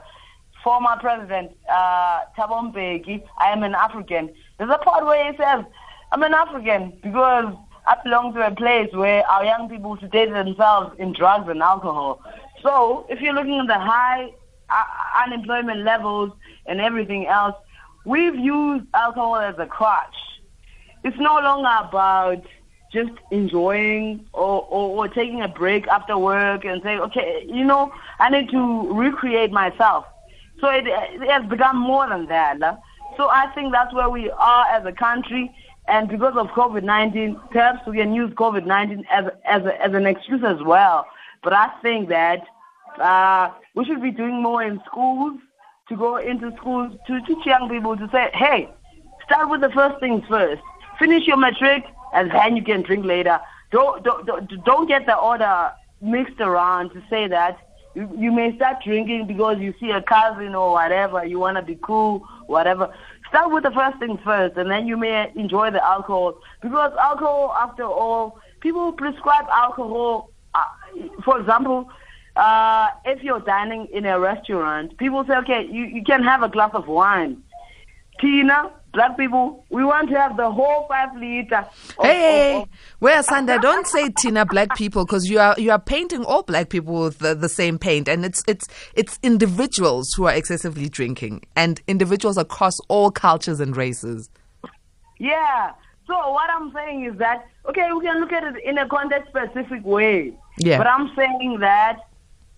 former 0.63 0.95
president, 0.99 1.51
uh, 1.69 2.19
Thabo 2.37 2.71
Mbeki, 2.71 3.23
I 3.37 3.51
am 3.51 3.63
an 3.63 3.75
African. 3.75 4.33
There's 4.57 4.69
a 4.69 4.77
part 4.77 5.05
where 5.05 5.31
he 5.31 5.37
says, 5.37 5.65
I'm 6.11 6.23
an 6.23 6.33
African 6.33 6.93
because 7.01 7.53
I 7.87 7.97
belong 8.03 8.33
to 8.35 8.45
a 8.45 8.51
place 8.55 8.89
where 8.93 9.25
our 9.27 9.43
young 9.43 9.69
people 9.69 9.97
sedate 9.99 10.31
themselves 10.31 10.95
in 10.99 11.13
drugs 11.13 11.49
and 11.49 11.61
alcohol. 11.61 12.21
So 12.61 13.05
if 13.09 13.19
you're 13.21 13.33
looking 13.33 13.59
at 13.59 13.67
the 13.67 13.79
high 13.79 14.31
uh, 14.69 14.83
unemployment 15.25 15.79
levels 15.79 16.31
and 16.65 16.79
everything 16.79 17.27
else, 17.27 17.55
we've 18.05 18.35
used 18.35 18.85
alcohol 18.93 19.37
as 19.37 19.55
a 19.57 19.65
crutch. 19.65 20.15
It's 21.03 21.17
no 21.17 21.39
longer 21.39 21.87
about 21.87 22.43
just 22.93 23.11
enjoying 23.31 24.25
or, 24.33 24.67
or, 24.69 25.05
or 25.05 25.07
taking 25.07 25.41
a 25.41 25.47
break 25.47 25.87
after 25.87 26.17
work 26.17 26.65
and 26.65 26.81
saying, 26.83 26.99
okay, 26.99 27.45
you 27.47 27.63
know, 27.63 27.91
I 28.19 28.29
need 28.29 28.49
to 28.49 28.93
recreate 28.93 29.51
myself. 29.51 30.05
So 30.59 30.67
it, 30.69 30.85
it 30.85 31.29
has 31.29 31.45
become 31.49 31.77
more 31.77 32.07
than 32.07 32.27
that. 32.27 32.59
So 33.17 33.29
I 33.29 33.47
think 33.55 33.71
that's 33.71 33.93
where 33.93 34.09
we 34.09 34.29
are 34.29 34.65
as 34.67 34.85
a 34.85 34.91
country. 34.91 35.53
And 35.87 36.07
because 36.07 36.35
of 36.35 36.47
COVID-19, 36.47 37.51
perhaps 37.51 37.85
we 37.87 37.97
can 37.97 38.13
use 38.13 38.31
COVID-19 38.31 39.03
as, 39.11 39.25
as, 39.45 39.63
as 39.81 39.93
an 39.93 40.05
excuse 40.05 40.43
as 40.43 40.61
well. 40.63 41.05
But 41.43 41.53
I 41.53 41.69
think 41.81 42.09
that 42.09 42.43
uh, 42.99 43.51
we 43.73 43.85
should 43.85 44.01
be 44.01 44.11
doing 44.11 44.41
more 44.41 44.61
in 44.61 44.81
schools 44.85 45.39
to 45.89 45.95
go 45.95 46.17
into 46.17 46.55
schools 46.57 46.95
to 47.07 47.21
teach 47.21 47.45
young 47.45 47.69
people 47.69 47.97
to 47.97 48.09
say, 48.11 48.29
hey, 48.33 48.69
start 49.25 49.49
with 49.49 49.61
the 49.61 49.69
first 49.69 49.99
things 49.99 50.23
first. 50.29 50.61
Finish 50.99 51.25
your 51.27 51.37
matric, 51.37 51.83
and 52.13 52.31
then 52.31 52.55
you 52.55 52.63
can 52.63 52.81
drink 52.81 53.05
later. 53.05 53.39
Don't 53.71 54.03
don't 54.03 54.25
don't, 54.25 54.65
don't 54.65 54.87
get 54.87 55.05
the 55.05 55.15
order 55.15 55.71
mixed 56.01 56.39
around 56.39 56.89
to 56.91 57.01
say 57.09 57.27
that 57.27 57.57
you, 57.95 58.09
you 58.17 58.31
may 58.31 58.55
start 58.55 58.77
drinking 58.83 59.27
because 59.27 59.59
you 59.59 59.73
see 59.79 59.91
a 59.91 60.01
cousin 60.01 60.55
or 60.55 60.71
whatever. 60.71 61.25
You 61.25 61.39
want 61.39 61.57
to 61.57 61.63
be 61.63 61.77
cool, 61.81 62.25
whatever. 62.47 62.93
Start 63.29 63.51
with 63.51 63.63
the 63.63 63.71
first 63.71 63.97
things 63.99 64.19
first, 64.23 64.57
and 64.57 64.69
then 64.69 64.87
you 64.87 64.97
may 64.97 65.31
enjoy 65.35 65.71
the 65.71 65.83
alcohol 65.83 66.39
because 66.61 66.91
alcohol, 66.99 67.53
after 67.57 67.83
all, 67.83 68.39
people 68.59 68.91
prescribe 68.93 69.45
alcohol. 69.51 70.29
Uh, 70.53 70.65
for 71.23 71.39
example, 71.39 71.89
uh, 72.35 72.89
if 73.05 73.23
you're 73.23 73.41
dining 73.41 73.87
in 73.93 74.05
a 74.05 74.19
restaurant, 74.19 74.97
people 74.97 75.25
say, 75.25 75.35
okay, 75.37 75.67
you, 75.69 75.85
you 75.85 76.03
can 76.03 76.23
have 76.23 76.43
a 76.43 76.49
glass 76.49 76.71
of 76.73 76.87
wine. 76.87 77.43
Tina, 78.19 78.71
black 78.93 79.17
people, 79.17 79.65
we 79.69 79.83
want 79.83 80.09
to 80.09 80.15
have 80.19 80.37
the 80.37 80.49
whole 80.49 80.85
five 80.87 81.15
liter. 81.17 81.65
Of, 81.97 82.05
hey, 82.05 82.55
of, 82.57 82.63
of 82.63 82.69
well, 82.99 83.23
Sanda, 83.23 83.59
don't 83.61 83.87
say 83.87 84.09
Tina, 84.19 84.45
black 84.45 84.75
people, 84.75 85.05
because 85.05 85.29
you 85.29 85.39
are 85.39 85.55
you 85.57 85.71
are 85.71 85.79
painting 85.79 86.23
all 86.23 86.43
black 86.43 86.69
people 86.69 87.01
with 87.03 87.19
the, 87.19 87.33
the 87.33 87.49
same 87.49 87.79
paint, 87.79 88.07
and 88.07 88.23
it's 88.23 88.43
it's 88.47 88.67
it's 88.93 89.17
individuals 89.23 90.13
who 90.13 90.25
are 90.25 90.33
excessively 90.33 90.87
drinking, 90.87 91.41
and 91.55 91.81
individuals 91.87 92.37
across 92.37 92.79
all 92.89 93.11
cultures 93.11 93.59
and 93.59 93.75
races. 93.75 94.29
Yeah. 95.19 95.71
So 96.07 96.13
what 96.31 96.49
I'm 96.49 96.71
saying 96.73 97.05
is 97.05 97.17
that 97.17 97.47
okay, 97.69 97.91
we 97.93 98.01
can 98.05 98.19
look 98.19 98.31
at 98.31 98.43
it 98.43 98.63
in 98.63 98.77
a 98.77 98.87
context 98.87 99.29
specific 99.29 99.83
way. 99.83 100.33
Yeah. 100.59 100.77
But 100.77 100.87
I'm 100.87 101.11
saying 101.15 101.57
that 101.61 101.99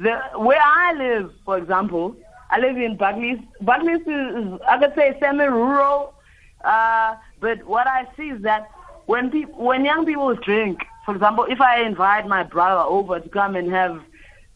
the, 0.04 0.40
where 0.40 0.62
I 0.62 0.94
live, 0.94 1.32
for 1.46 1.58
example, 1.58 2.16
I 2.50 2.60
live 2.60 2.78
in 2.78 2.98
Buckley. 2.98 3.42
Buckley 3.62 3.94
is, 3.94 4.60
I 4.68 4.78
could 4.80 4.94
say, 4.96 5.18
semi-rural. 5.20 6.14
Uh, 6.64 7.16
but 7.40 7.64
what 7.66 7.88
I 7.88 8.08
see 8.16 8.30
is 8.30 8.42
that 8.44 8.70
when 9.06 9.32
people, 9.32 9.64
when 9.64 9.84
young 9.84 10.06
people 10.06 10.34
drink, 10.36 10.80
for 11.06 11.14
example, 11.16 11.46
if 11.50 11.60
I 11.60 11.82
invite 11.82 12.28
my 12.28 12.44
brother 12.44 12.82
over 12.82 13.20
to 13.20 13.30
come 13.30 13.56
and 13.56 13.72
have 13.72 14.02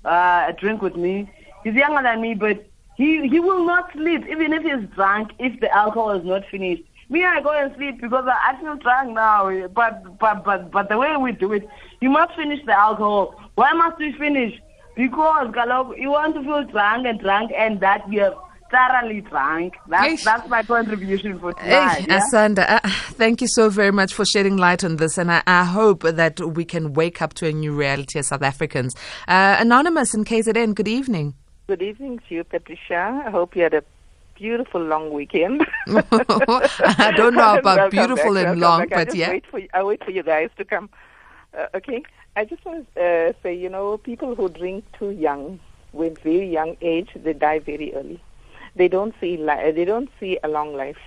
uh, 0.06 0.46
a 0.48 0.54
drink 0.58 0.82
with 0.82 0.96
me, 0.96 1.30
he's 1.63 1.74
younger 1.74 2.04
than 2.04 2.22
me, 2.22 2.34
but 2.36 2.66
he 2.96 3.27
he 3.27 3.39
will 3.39 3.66
not 3.66 3.92
sleep 3.94 4.25
even 4.27 4.54
if 4.54 4.63
he's 4.63 4.89
drunk 4.96 5.32
if 5.39 5.60
the 5.60 5.70
alcohol 5.75 6.12
is 6.12 6.25
not 6.25 6.44
finished. 6.50 6.84
Me, 7.10 7.24
I 7.24 7.42
go 7.42 7.51
and 7.51 7.74
sleep 7.75 8.01
because 8.01 8.25
I 8.27 8.58
feel 8.60 8.75
drunk 8.75 9.13
now. 9.13 9.68
But 9.68 10.18
but 10.20 10.44
but 10.44 10.72
but 10.72 10.89
the 10.89 10.98
way 10.98 11.16
we 11.18 11.32
do 11.32 11.54
it, 11.54 11.68
you 12.01 12.10
must 12.10 12.36
finish 12.36 12.63
the 12.66 12.77
alcohol. 12.77 13.36
Why 13.56 13.74
must 13.74 13.98
we 14.00 14.13
finish? 14.13 14.60
Because 14.98 15.54
Galop, 15.54 15.98
you 15.98 16.10
want 16.10 16.34
to 16.36 16.44
feel 16.44 16.63
drunk 16.63 17.06
and 17.06 17.20
drunk 17.20 17.51
and 17.56 17.80
that 17.82 18.12
you 18.12 18.22
have 18.22 18.36
thoroughly 18.72 19.22
drunk. 19.22 19.75
That's, 19.88 20.24
that's 20.24 20.50
my 20.50 20.63
contribution 20.63 21.39
for 21.39 21.54
tonight. 21.54 22.00
Hey, 22.00 22.06
yeah? 22.08 22.20
Asanda, 22.20 22.66
uh, 22.68 22.89
thank 23.13 23.42
you 23.42 23.48
so 23.48 23.70
very 23.70 23.92
much 23.92 24.13
for 24.13 24.25
shedding 24.25 24.58
light 24.58 24.84
on 24.84 24.98
this. 24.98 25.20
And 25.20 25.32
I, 25.32 25.44
I, 25.46 25.63
hope 25.66 26.01
that 26.01 26.39
we 26.39 26.66
can 26.66 26.94
wake 26.94 27.22
up 27.22 27.36
to 27.36 27.48
a 27.48 27.51
new 27.51 27.74
reality 27.74 28.18
as 28.18 28.27
South 28.27 28.42
Africans. 28.42 28.96
Uh, 29.27 29.58
Anonymous 29.60 30.16
in 30.16 30.25
KZN, 30.25 30.74
good 30.74 30.88
evening. 30.88 31.36
Good 31.68 31.84
evening 31.84 32.20
to 32.27 32.36
you, 32.36 32.44
Patricia. 32.44 33.24
I 33.25 33.30
hope 33.30 33.56
you 33.56 33.63
had 33.63 33.75
a 33.75 33.84
beautiful 34.36 34.82
long 34.82 35.12
weekend. 35.12 35.66
I 35.88 37.13
don't 37.16 37.36
know 37.36 37.56
about 37.60 37.92
beautiful 37.92 38.38
and 38.38 38.60
long, 38.60 38.88
but 38.89 39.13
yeah. 39.13 39.30
Wait 39.30 39.46
for, 39.46 39.62
I 39.74 39.84
wait 39.84 40.04
for 40.04 40.12
you 40.12 40.24
guys 40.24 40.50
to 40.58 40.66
come. 40.66 40.89
Uh, 41.58 41.68
okay. 41.76 42.04
I 42.36 42.46
just 42.46 42.64
want 42.66 42.88
to 42.96 43.02
uh, 43.04 43.34
say, 43.42 43.54
you 43.56 43.70
know, 43.70 43.98
people 43.98 44.36
who 44.36 44.50
drink 44.50 44.86
too 44.98 45.10
young, 45.12 45.60
with 45.94 46.20
very 46.22 46.48
young 46.48 46.78
age, 46.82 47.10
they 47.16 47.34
die 47.34 47.60
very 47.60 47.94
early. 47.96 48.22
They 48.76 48.88
don't 48.88 49.16
see 49.20 49.38
li- 49.38 49.72
they 49.72 49.86
don't 49.86 50.10
see 50.20 50.38
a 50.44 50.48
long 50.48 50.76
life 50.76 51.00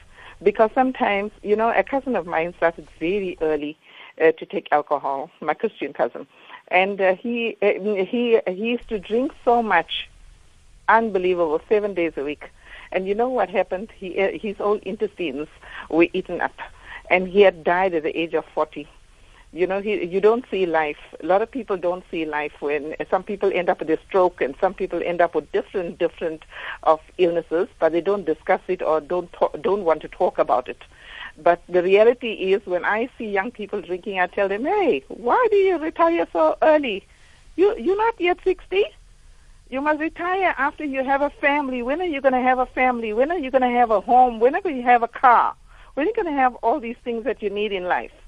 because 0.42 0.70
sometimes 0.74 1.30
you 1.42 1.54
know 1.54 1.70
a 1.70 1.84
cousin 1.84 2.16
of 2.16 2.26
mine 2.26 2.54
started 2.56 2.88
very 2.98 3.36
early 3.40 3.78
uh, 4.20 4.32
to 4.32 4.46
take 4.46 4.66
alcohol. 4.72 5.30
My 5.40 5.54
Christian 5.54 5.92
cousin, 5.92 6.26
and 6.68 7.00
uh, 7.00 7.14
he 7.14 7.56
uh, 7.62 7.74
he 8.04 8.40
he 8.46 8.52
used 8.74 8.88
to 8.88 8.98
drink 8.98 9.32
so 9.44 9.62
much, 9.62 10.08
unbelievable, 10.88 11.60
seven 11.68 11.94
days 11.94 12.14
a 12.16 12.24
week. 12.24 12.50
And 12.90 13.06
you 13.06 13.14
know 13.14 13.28
what 13.28 13.48
happened? 13.50 13.90
He 13.96 14.18
uh, 14.20 14.30
his 14.36 14.56
old 14.58 14.82
intestines 14.82 15.46
were 15.90 16.08
eaten 16.12 16.40
up, 16.40 16.58
and 17.08 17.28
he 17.28 17.42
had 17.42 17.62
died 17.62 17.94
at 17.94 18.02
the 18.02 18.18
age 18.18 18.34
of 18.34 18.44
forty 18.46 18.88
you 19.52 19.66
know, 19.66 19.80
he, 19.80 20.04
you 20.04 20.20
don't 20.20 20.44
see 20.50 20.64
life. 20.64 20.98
A 21.20 21.26
lot 21.26 21.42
of 21.42 21.50
people 21.50 21.76
don't 21.76 22.04
see 22.10 22.24
life 22.24 22.52
when 22.60 22.94
some 23.10 23.24
people 23.24 23.50
end 23.52 23.68
up 23.68 23.80
with 23.80 23.90
a 23.90 23.98
stroke 24.06 24.40
and 24.40 24.54
some 24.60 24.74
people 24.74 25.02
end 25.04 25.20
up 25.20 25.34
with 25.34 25.50
different, 25.50 25.98
different 25.98 26.44
of 26.84 27.00
illnesses, 27.18 27.68
but 27.80 27.90
they 27.90 28.00
don't 28.00 28.24
discuss 28.24 28.60
it 28.68 28.80
or 28.80 29.00
don't 29.00 29.32
talk, 29.32 29.60
don't 29.60 29.84
want 29.84 30.02
to 30.02 30.08
talk 30.08 30.38
about 30.38 30.68
it. 30.68 30.80
But 31.42 31.62
the 31.68 31.82
reality 31.82 32.52
is, 32.52 32.64
when 32.64 32.84
I 32.84 33.08
see 33.18 33.28
young 33.28 33.50
people 33.50 33.80
drinking, 33.80 34.20
I 34.20 34.26
tell 34.28 34.48
them, 34.48 34.64
"Hey, 34.64 35.04
why 35.08 35.48
do 35.50 35.56
you 35.56 35.78
retire 35.78 36.26
so 36.32 36.56
early? 36.62 37.04
You 37.56 37.76
you're 37.76 37.96
not 37.96 38.20
yet 38.20 38.38
60. 38.44 38.84
You 39.68 39.80
must 39.80 40.00
retire 40.00 40.54
after 40.58 40.84
you 40.84 41.02
have 41.02 41.22
a 41.22 41.30
family. 41.30 41.82
When 41.82 42.00
are 42.00 42.12
you 42.14 42.20
going 42.20 42.34
to 42.34 42.40
have 42.40 42.58
a 42.58 42.66
family? 42.66 43.12
When 43.12 43.30
are 43.30 43.38
you 43.38 43.50
going 43.50 43.62
to 43.62 43.68
have 43.68 43.90
a 43.90 44.00
home? 44.00 44.38
When 44.38 44.54
are 44.54 44.58
you 44.58 44.62
going 44.62 44.76
to 44.76 44.82
have 44.82 45.02
a 45.02 45.08
car? 45.08 45.54
When 45.94 46.06
are 46.06 46.08
you 46.10 46.14
going 46.14 46.26
to 46.34 46.40
have 46.40 46.54
all 46.56 46.78
these 46.80 46.96
things 47.04 47.24
that 47.24 47.42
you 47.42 47.50
need 47.50 47.72
in 47.72 47.84
life?" 47.84 48.19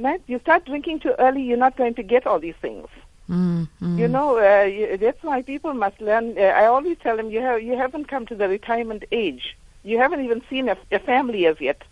Right? 0.00 0.22
You 0.26 0.38
start 0.40 0.66
drinking 0.66 1.00
too 1.00 1.14
early, 1.18 1.42
you're 1.42 1.56
not 1.56 1.76
going 1.76 1.94
to 1.94 2.02
get 2.02 2.26
all 2.26 2.38
these 2.38 2.54
things. 2.60 2.88
Mm, 3.28 3.68
mm. 3.82 3.98
You 3.98 4.08
know, 4.08 4.38
uh, 4.38 4.64
you, 4.64 4.96
that's 4.96 5.22
why 5.22 5.42
people 5.42 5.74
must 5.74 6.00
learn. 6.00 6.38
Uh, 6.38 6.42
I 6.42 6.66
always 6.66 6.96
tell 7.02 7.16
them, 7.16 7.30
you 7.30 7.40
have 7.40 7.62
you 7.62 7.76
haven't 7.76 8.06
come 8.06 8.26
to 8.26 8.36
the 8.36 8.48
retirement 8.48 9.04
age. 9.10 9.56
You 9.82 9.98
haven't 9.98 10.24
even 10.24 10.42
seen 10.48 10.68
a, 10.68 10.76
a 10.92 10.98
family 10.98 11.46
as 11.46 11.60
yet. 11.60 11.82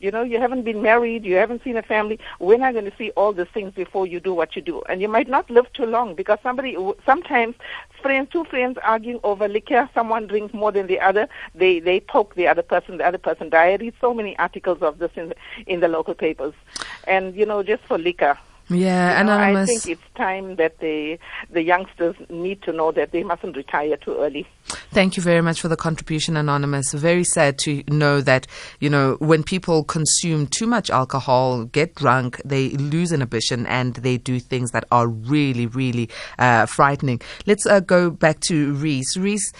You 0.00 0.10
know, 0.10 0.22
you 0.22 0.38
haven't 0.38 0.62
been 0.62 0.82
married, 0.82 1.24
you 1.24 1.36
haven't 1.36 1.62
seen 1.64 1.76
a 1.76 1.82
family. 1.82 2.18
We're 2.38 2.58
not 2.58 2.74
going 2.74 2.84
to 2.84 2.96
see 2.96 3.10
all 3.10 3.32
these 3.32 3.46
things 3.54 3.72
before 3.74 4.06
you 4.06 4.20
do 4.20 4.34
what 4.34 4.54
you 4.56 4.62
do. 4.62 4.82
And 4.88 5.00
you 5.00 5.08
might 5.08 5.28
not 5.28 5.48
live 5.48 5.72
too 5.72 5.86
long 5.86 6.14
because 6.14 6.38
somebody, 6.42 6.76
sometimes 7.06 7.54
friends, 8.02 8.28
two 8.30 8.44
friends 8.44 8.76
arguing 8.82 9.20
over 9.24 9.48
liquor, 9.48 9.88
someone 9.94 10.26
drinks 10.26 10.52
more 10.52 10.72
than 10.72 10.86
the 10.88 11.00
other, 11.00 11.28
they, 11.54 11.80
they 11.80 12.00
poke 12.00 12.34
the 12.34 12.46
other 12.46 12.62
person, 12.62 12.98
the 12.98 13.06
other 13.06 13.18
person 13.18 13.48
die. 13.48 13.70
I 13.70 13.76
read 13.76 13.94
so 14.00 14.12
many 14.12 14.38
articles 14.38 14.82
of 14.82 14.98
this 14.98 15.12
in, 15.16 15.32
in 15.66 15.80
the 15.80 15.88
local 15.88 16.14
papers. 16.14 16.54
And, 17.06 17.34
you 17.34 17.46
know, 17.46 17.62
just 17.62 17.82
for 17.84 17.96
liquor. 17.96 18.38
Yeah, 18.68 19.18
you 19.18 19.24
know, 19.24 19.34
anonymous. 19.34 19.70
I 19.70 19.72
think 19.74 19.88
it's 19.88 20.14
time 20.16 20.56
that 20.56 20.78
the 20.78 21.18
the 21.50 21.62
youngsters 21.62 22.16
need 22.30 22.62
to 22.62 22.72
know 22.72 22.92
that 22.92 23.12
they 23.12 23.22
mustn't 23.22 23.56
retire 23.56 23.96
too 23.96 24.16
early. 24.18 24.46
Thank 24.90 25.16
you 25.16 25.22
very 25.22 25.42
much 25.42 25.60
for 25.60 25.68
the 25.68 25.76
contribution, 25.76 26.36
Anonymous. 26.36 26.92
Very 26.94 27.24
sad 27.24 27.58
to 27.60 27.82
know 27.88 28.20
that, 28.22 28.46
you 28.80 28.88
know, 28.88 29.16
when 29.18 29.42
people 29.42 29.84
consume 29.84 30.46
too 30.46 30.66
much 30.66 30.88
alcohol, 30.88 31.64
get 31.64 31.94
drunk, 31.94 32.40
they 32.44 32.70
lose 32.70 33.12
inhibition 33.12 33.66
and 33.66 33.94
they 33.96 34.16
do 34.16 34.40
things 34.40 34.70
that 34.70 34.84
are 34.90 35.06
really, 35.06 35.66
really 35.66 36.08
uh, 36.38 36.64
frightening. 36.66 37.20
Let's 37.46 37.66
uh, 37.66 37.80
go 37.80 38.08
back 38.08 38.40
to 38.48 38.72
Rhys. 38.74 39.16
Rhys, 39.18 39.52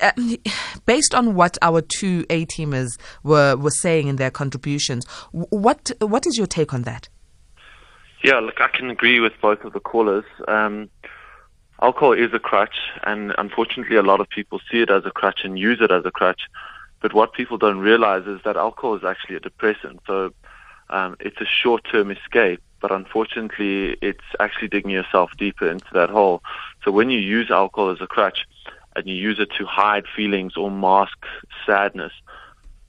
uh, 0.00 0.12
based 0.86 1.14
on 1.14 1.34
what 1.34 1.58
our 1.62 1.80
two 1.80 2.24
A 2.30 2.46
teamers 2.46 2.98
were, 3.24 3.56
were 3.56 3.70
saying 3.70 4.08
in 4.08 4.16
their 4.16 4.30
contributions, 4.30 5.06
what 5.32 5.90
what 6.00 6.26
is 6.26 6.36
your 6.36 6.46
take 6.46 6.72
on 6.72 6.82
that? 6.82 7.08
Yeah, 8.22 8.38
look, 8.38 8.60
I 8.60 8.68
can 8.68 8.88
agree 8.88 9.18
with 9.18 9.32
both 9.40 9.64
of 9.64 9.72
the 9.72 9.80
callers. 9.80 10.24
Um, 10.46 10.88
alcohol 11.80 12.12
is 12.12 12.32
a 12.32 12.38
crutch, 12.38 12.76
and 13.02 13.34
unfortunately, 13.36 13.96
a 13.96 14.02
lot 14.02 14.20
of 14.20 14.28
people 14.28 14.60
see 14.70 14.80
it 14.80 14.90
as 14.90 15.04
a 15.04 15.10
crutch 15.10 15.40
and 15.42 15.58
use 15.58 15.80
it 15.80 15.90
as 15.90 16.06
a 16.06 16.12
crutch. 16.12 16.42
But 17.00 17.14
what 17.14 17.32
people 17.32 17.58
don't 17.58 17.80
realize 17.80 18.28
is 18.28 18.40
that 18.44 18.56
alcohol 18.56 18.94
is 18.94 19.02
actually 19.02 19.34
a 19.34 19.40
depressant. 19.40 20.00
So 20.06 20.32
um, 20.88 21.16
it's 21.18 21.40
a 21.40 21.44
short-term 21.44 22.12
escape, 22.12 22.62
but 22.80 22.92
unfortunately, 22.92 23.96
it's 24.00 24.24
actually 24.38 24.68
digging 24.68 24.92
yourself 24.92 25.32
deeper 25.36 25.68
into 25.68 25.92
that 25.94 26.10
hole. 26.10 26.44
So 26.84 26.92
when 26.92 27.10
you 27.10 27.18
use 27.18 27.50
alcohol 27.50 27.90
as 27.90 28.00
a 28.00 28.06
crutch 28.06 28.46
and 28.94 29.04
you 29.08 29.16
use 29.16 29.40
it 29.40 29.50
to 29.58 29.66
hide 29.66 30.04
feelings 30.14 30.56
or 30.56 30.70
mask 30.70 31.18
sadness, 31.66 32.12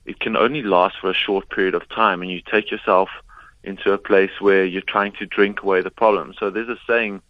it 0.06 0.20
can 0.20 0.38
only 0.38 0.62
last 0.62 0.98
for 1.02 1.10
a 1.10 1.16
short 1.16 1.50
period 1.50 1.74
of 1.74 1.90
time, 1.90 2.22
and 2.22 2.30
you 2.30 2.42
take 2.52 2.70
yourself 2.70 3.10
into 3.64 3.92
a 3.94 3.98
place 3.98 4.32
where 4.40 4.66
you're 4.66 4.82
trying 4.82 5.14
to 5.14 5.26
drink 5.26 5.64
away 5.64 5.82
the 5.82 5.92
problem. 5.92 6.34
So 6.40 6.50
there's 6.50 6.70
a 6.70 6.78
saying 6.88 7.22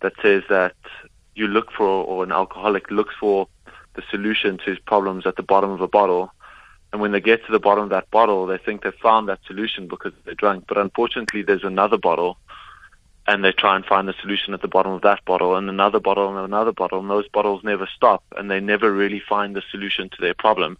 that 0.00 0.12
says 0.22 0.42
that 0.48 0.74
you 1.34 1.46
look 1.46 1.70
for, 1.72 1.86
or 1.86 2.24
an 2.24 2.32
alcoholic 2.32 2.90
looks 2.90 3.14
for 3.18 3.48
the 3.94 4.02
solution 4.10 4.58
to 4.58 4.64
his 4.64 4.78
problems 4.78 5.26
at 5.26 5.36
the 5.36 5.42
bottom 5.42 5.70
of 5.70 5.80
a 5.80 5.88
bottle. 5.88 6.32
And 6.92 7.02
when 7.02 7.12
they 7.12 7.20
get 7.20 7.44
to 7.46 7.52
the 7.52 7.60
bottom 7.60 7.84
of 7.84 7.90
that 7.90 8.10
bottle, 8.10 8.46
they 8.46 8.58
think 8.58 8.82
they've 8.82 8.94
found 8.94 9.28
that 9.28 9.40
solution 9.46 9.88
because 9.88 10.12
they're 10.24 10.34
drunk. 10.34 10.64
But 10.66 10.78
unfortunately, 10.78 11.42
there's 11.42 11.64
another 11.64 11.98
bottle, 11.98 12.38
and 13.26 13.44
they 13.44 13.52
try 13.52 13.76
and 13.76 13.84
find 13.84 14.08
the 14.08 14.14
solution 14.22 14.54
at 14.54 14.62
the 14.62 14.68
bottom 14.68 14.92
of 14.92 15.02
that 15.02 15.22
bottle, 15.26 15.54
and 15.54 15.68
another 15.68 16.00
bottle, 16.00 16.28
and 16.28 16.38
another 16.38 16.72
bottle, 16.72 17.00
and 17.00 17.10
those 17.10 17.28
bottles 17.28 17.62
never 17.62 17.86
stop, 17.94 18.24
and 18.36 18.50
they 18.50 18.58
never 18.58 18.90
really 18.90 19.20
find 19.28 19.54
the 19.54 19.62
solution 19.70 20.08
to 20.08 20.16
their 20.20 20.34
problem. 20.34 20.78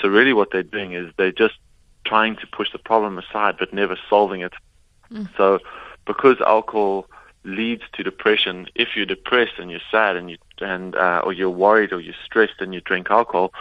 So 0.00 0.08
really, 0.08 0.32
what 0.32 0.50
they're 0.50 0.64
doing 0.64 0.92
is 0.92 1.12
they're 1.16 1.30
just 1.30 1.54
trying 2.04 2.36
to 2.36 2.46
push 2.46 2.70
the 2.72 2.78
problem 2.78 3.18
aside, 3.18 3.56
but 3.58 3.72
never 3.72 3.98
solving 4.08 4.40
it. 4.40 4.52
Mm. 5.10 5.28
So, 5.36 5.58
because 6.06 6.40
alcohol 6.40 7.06
leads 7.44 7.82
to 7.92 8.02
depression. 8.02 8.66
If 8.74 8.96
you're 8.96 9.06
depressed 9.06 9.58
and 9.58 9.70
you're 9.70 9.80
sad 9.90 10.16
and 10.16 10.30
you 10.30 10.38
and 10.60 10.94
uh, 10.96 11.22
or 11.24 11.32
you're 11.32 11.50
worried 11.50 11.92
or 11.92 12.00
you're 12.00 12.14
stressed 12.24 12.60
and 12.60 12.72
you 12.74 12.80
drink 12.80 13.10
alcohol, 13.10 13.52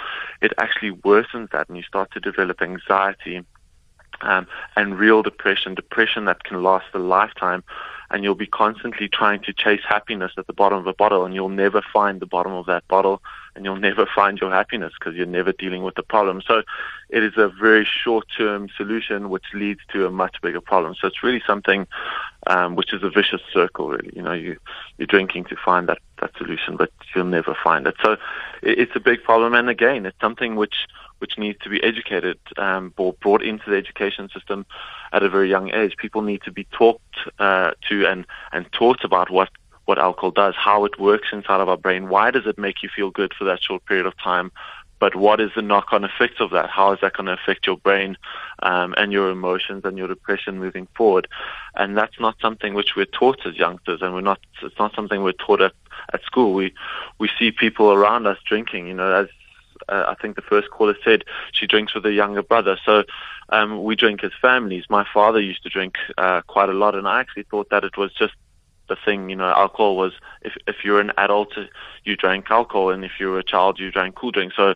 it 0.41 0.53
actually 0.57 0.91
worsens 0.91 1.51
that, 1.51 1.67
and 1.67 1.77
you 1.77 1.83
start 1.83 2.11
to 2.11 2.19
develop 2.19 2.61
anxiety 2.61 3.43
um, 4.21 4.47
and 4.75 4.97
real 4.97 5.21
depression, 5.21 5.75
depression 5.75 6.25
that 6.25 6.43
can 6.43 6.63
last 6.63 6.85
a 6.93 6.99
lifetime. 6.99 7.63
And 8.09 8.23
you'll 8.23 8.35
be 8.35 8.47
constantly 8.47 9.07
trying 9.07 9.41
to 9.43 9.53
chase 9.53 9.81
happiness 9.87 10.33
at 10.37 10.47
the 10.47 10.53
bottom 10.53 10.79
of 10.79 10.87
a 10.87 10.93
bottle, 10.93 11.25
and 11.25 11.33
you'll 11.33 11.49
never 11.49 11.81
find 11.81 12.19
the 12.19 12.25
bottom 12.25 12.51
of 12.53 12.65
that 12.67 12.87
bottle, 12.87 13.21
and 13.55 13.65
you'll 13.65 13.75
never 13.75 14.05
find 14.05 14.39
your 14.39 14.51
happiness 14.51 14.93
because 14.99 15.15
you're 15.15 15.25
never 15.25 15.51
dealing 15.51 15.83
with 15.83 15.95
the 15.95 16.03
problem. 16.03 16.41
So, 16.45 16.63
it 17.09 17.23
is 17.23 17.33
a 17.37 17.47
very 17.47 17.85
short-term 17.85 18.69
solution 18.75 19.29
which 19.29 19.45
leads 19.53 19.81
to 19.93 20.05
a 20.05 20.11
much 20.11 20.37
bigger 20.41 20.61
problem. 20.61 20.95
So, 20.99 21.07
it's 21.07 21.23
really 21.23 21.41
something 21.45 21.87
um, 22.47 22.75
which 22.75 22.93
is 22.93 23.03
a 23.03 23.09
vicious 23.09 23.41
circle. 23.51 23.89
Really, 23.89 24.11
you 24.15 24.21
know, 24.21 24.33
you 24.33 24.57
you're 24.97 25.07
drinking 25.07 25.45
to 25.45 25.55
find 25.55 25.87
that 25.89 25.99
that 26.21 26.31
solution, 26.37 26.77
but 26.77 26.91
you'll 27.15 27.25
never 27.25 27.55
find 27.63 27.87
it. 27.87 27.95
So, 28.03 28.13
it, 28.61 28.79
it's 28.79 28.95
a 28.95 28.99
big 28.99 29.23
problem, 29.23 29.53
and 29.53 29.69
again, 29.69 30.05
it's 30.05 30.19
something 30.19 30.55
which 30.55 30.87
which 31.23 31.37
needs 31.37 31.57
to 31.59 31.69
be 31.69 31.81
educated 31.81 32.37
um, 32.57 32.93
or 32.97 33.13
brought 33.13 33.41
into 33.41 33.69
the 33.69 33.77
education 33.77 34.27
system 34.35 34.65
at 35.13 35.23
a 35.23 35.29
very 35.29 35.49
young 35.49 35.73
age. 35.73 35.95
People 35.95 36.21
need 36.21 36.41
to 36.41 36.51
be 36.51 36.65
talked 36.65 37.17
uh, 37.39 37.71
to 37.87 38.05
and, 38.05 38.25
and 38.51 38.69
taught 38.73 39.05
about 39.05 39.29
what, 39.29 39.47
what 39.85 39.97
alcohol 39.97 40.31
does, 40.31 40.53
how 40.57 40.83
it 40.83 40.99
works 40.99 41.29
inside 41.31 41.61
of 41.61 41.69
our 41.69 41.77
brain, 41.77 42.09
why 42.09 42.29
does 42.29 42.45
it 42.45 42.57
make 42.57 42.83
you 42.83 42.89
feel 42.93 43.09
good 43.09 43.31
for 43.37 43.45
that 43.45 43.63
short 43.63 43.85
period 43.85 44.05
of 44.05 44.17
time, 44.17 44.51
but 44.99 45.15
what 45.15 45.39
is 45.39 45.51
the 45.55 45.61
knock-on 45.61 46.03
effects 46.03 46.41
of 46.41 46.49
that? 46.51 46.69
How 46.69 46.91
is 46.91 46.99
that 47.01 47.13
going 47.13 47.27
to 47.27 47.37
affect 47.39 47.65
your 47.67 47.77
brain 47.77 48.17
um, 48.61 48.93
and 48.97 49.13
your 49.13 49.29
emotions 49.29 49.83
and 49.85 49.97
your 49.97 50.09
depression 50.09 50.59
moving 50.59 50.89
forward? 50.97 51.29
And 51.75 51.97
that's 51.97 52.19
not 52.19 52.35
something 52.41 52.73
which 52.73 52.97
we're 52.97 53.05
taught 53.05 53.45
as 53.45 53.55
youngsters, 53.55 54.01
and 54.01 54.13
we're 54.13 54.21
not. 54.21 54.39
It's 54.61 54.77
not 54.77 54.93
something 54.93 55.23
we're 55.23 55.33
taught 55.45 55.61
at 55.61 55.73
at 56.13 56.21
school. 56.23 56.53
We 56.53 56.73
we 57.17 57.29
see 57.39 57.51
people 57.51 57.93
around 57.93 58.27
us 58.27 58.37
drinking. 58.45 58.87
You 58.87 58.93
know, 58.93 59.13
as 59.13 59.27
uh, 59.89 60.05
I 60.07 60.15
think 60.21 60.35
the 60.35 60.41
first 60.41 60.69
caller 60.69 60.95
said 61.03 61.23
she 61.51 61.67
drinks 61.67 61.93
with 61.93 62.03
her 62.03 62.11
younger 62.11 62.43
brother. 62.43 62.77
So 62.85 63.03
um, 63.49 63.83
we 63.83 63.95
drink 63.95 64.23
as 64.23 64.31
families. 64.41 64.85
My 64.89 65.05
father 65.13 65.39
used 65.39 65.63
to 65.63 65.69
drink 65.69 65.95
uh, 66.17 66.41
quite 66.47 66.69
a 66.69 66.73
lot, 66.73 66.95
and 66.95 67.07
I 67.07 67.19
actually 67.19 67.43
thought 67.43 67.69
that 67.69 67.83
it 67.83 67.97
was 67.97 68.13
just 68.13 68.33
the 68.89 68.97
thing. 69.05 69.29
You 69.29 69.35
know, 69.35 69.49
alcohol 69.49 69.95
was 69.95 70.13
if 70.41 70.53
if 70.67 70.77
you're 70.83 70.99
an 70.99 71.11
adult, 71.17 71.53
you 72.03 72.15
drank 72.15 72.49
alcohol, 72.49 72.89
and 72.89 73.03
if 73.03 73.13
you 73.19 73.29
were 73.29 73.39
a 73.39 73.43
child, 73.43 73.79
you 73.79 73.91
drank 73.91 74.15
cool 74.15 74.31
drink. 74.31 74.53
So 74.55 74.75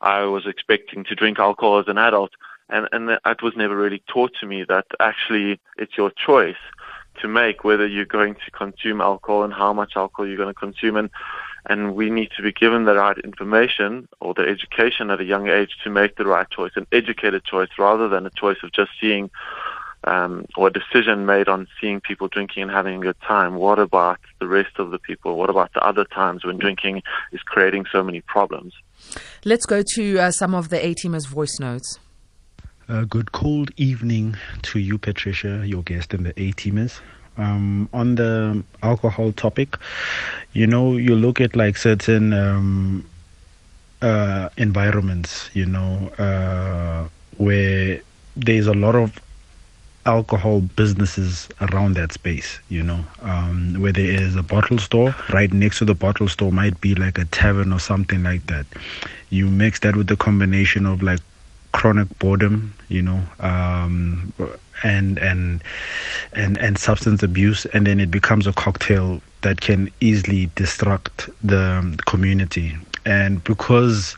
I 0.00 0.24
was 0.24 0.46
expecting 0.46 1.04
to 1.04 1.14
drink 1.14 1.38
alcohol 1.38 1.78
as 1.78 1.88
an 1.88 1.98
adult, 1.98 2.32
and 2.68 2.88
and 2.92 3.10
it 3.10 3.42
was 3.42 3.54
never 3.56 3.76
really 3.76 4.02
taught 4.08 4.32
to 4.40 4.46
me 4.46 4.64
that 4.68 4.86
actually 5.00 5.60
it's 5.76 5.96
your 5.96 6.10
choice 6.10 6.56
to 7.20 7.28
make 7.28 7.64
whether 7.64 7.86
you're 7.86 8.04
going 8.04 8.34
to 8.34 8.50
consume 8.50 9.00
alcohol 9.00 9.42
and 9.42 9.52
how 9.52 9.72
much 9.72 9.92
alcohol 9.96 10.26
you're 10.26 10.36
going 10.36 10.52
to 10.52 10.54
consume 10.54 10.96
and 10.96 11.10
and 11.68 11.94
we 11.94 12.10
need 12.10 12.30
to 12.36 12.42
be 12.42 12.52
given 12.52 12.84
the 12.84 12.94
right 12.94 13.18
information 13.18 14.08
or 14.20 14.34
the 14.34 14.42
education 14.42 15.10
at 15.10 15.20
a 15.20 15.24
young 15.24 15.48
age 15.48 15.76
to 15.84 15.90
make 15.90 16.16
the 16.16 16.24
right 16.24 16.48
choice, 16.50 16.72
an 16.76 16.86
educated 16.92 17.44
choice, 17.44 17.70
rather 17.78 18.08
than 18.08 18.26
a 18.26 18.30
choice 18.30 18.58
of 18.62 18.72
just 18.72 18.90
seeing 19.00 19.30
um, 20.04 20.46
or 20.56 20.68
a 20.68 20.72
decision 20.72 21.26
made 21.26 21.48
on 21.48 21.66
seeing 21.80 22.00
people 22.00 22.28
drinking 22.28 22.62
and 22.62 22.70
having 22.70 22.96
a 22.96 23.00
good 23.00 23.20
time. 23.22 23.56
What 23.56 23.78
about 23.78 24.20
the 24.38 24.46
rest 24.46 24.78
of 24.78 24.90
the 24.90 24.98
people? 24.98 25.36
What 25.36 25.50
about 25.50 25.72
the 25.74 25.84
other 25.84 26.04
times 26.04 26.44
when 26.44 26.58
drinking 26.58 27.02
is 27.32 27.40
creating 27.42 27.86
so 27.90 28.02
many 28.02 28.20
problems? 28.20 28.72
Let's 29.44 29.66
go 29.66 29.82
to 29.94 30.18
uh, 30.18 30.30
some 30.30 30.54
of 30.54 30.68
the 30.68 30.84
A 30.84 30.94
teamers' 30.94 31.26
voice 31.26 31.58
notes. 31.58 31.98
Uh, 32.88 33.02
good 33.02 33.32
cold 33.32 33.72
evening 33.76 34.36
to 34.62 34.78
you, 34.78 34.96
Patricia, 34.96 35.64
your 35.66 35.82
guest, 35.82 36.14
and 36.14 36.24
the 36.24 36.40
A 36.40 36.52
teamers. 36.52 37.00
Um, 37.36 37.88
on 37.92 38.14
the 38.16 38.62
alcohol 38.82 39.32
topic, 39.32 39.76
you 40.52 40.66
know, 40.66 40.96
you 40.96 41.14
look 41.14 41.40
at 41.40 41.56
like 41.56 41.76
certain 41.76 42.32
um, 42.32 43.04
uh, 44.02 44.48
environments, 44.56 45.50
you 45.54 45.66
know, 45.66 46.08
uh, 46.18 47.08
where 47.38 48.00
there's 48.36 48.66
a 48.66 48.74
lot 48.74 48.94
of 48.94 49.18
alcohol 50.06 50.60
businesses 50.60 51.48
around 51.60 51.94
that 51.94 52.12
space, 52.12 52.60
you 52.68 52.82
know, 52.82 53.04
um, 53.22 53.74
where 53.80 53.92
there 53.92 54.10
is 54.10 54.36
a 54.36 54.42
bottle 54.42 54.78
store. 54.78 55.14
Right 55.32 55.52
next 55.52 55.78
to 55.78 55.84
the 55.84 55.94
bottle 55.94 56.28
store 56.28 56.52
might 56.52 56.80
be 56.80 56.94
like 56.94 57.18
a 57.18 57.24
tavern 57.26 57.72
or 57.72 57.80
something 57.80 58.22
like 58.22 58.46
that. 58.46 58.66
You 59.30 59.46
mix 59.48 59.80
that 59.80 59.96
with 59.96 60.06
the 60.06 60.16
combination 60.16 60.86
of 60.86 61.02
like 61.02 61.20
chronic 61.72 62.08
boredom, 62.18 62.74
you 62.88 63.02
know, 63.02 63.20
um, 63.40 64.32
and 64.82 65.18
and 65.18 65.62
and 66.32 66.58
and 66.58 66.78
substance 66.78 67.22
abuse, 67.22 67.66
and 67.66 67.86
then 67.86 68.00
it 68.00 68.10
becomes 68.10 68.46
a 68.46 68.52
cocktail 68.52 69.20
that 69.42 69.60
can 69.60 69.90
easily 70.00 70.48
destruct 70.48 71.32
the 71.42 71.98
community. 72.06 72.76
And 73.04 73.42
because 73.44 74.16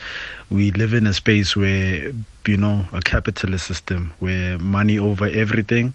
we 0.51 0.71
live 0.73 0.95
in 0.95 1.07
a 1.07 1.13
space 1.13 1.55
where 1.55 2.13
you 2.47 2.57
know 2.57 2.87
a 2.95 3.01
capitalist 3.03 3.67
system 3.67 4.11
where 4.21 4.59
money 4.59 4.99
over 4.99 5.27
everything 5.27 5.93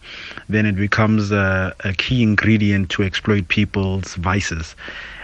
then 0.50 0.68
it 0.68 0.76
becomes 0.76 1.32
a, 1.32 1.76
a 1.84 1.94
key 1.94 2.22
ingredient 2.22 2.92
to 2.92 3.02
exploit 3.02 3.48
people's 3.48 4.14
vices 4.16 4.76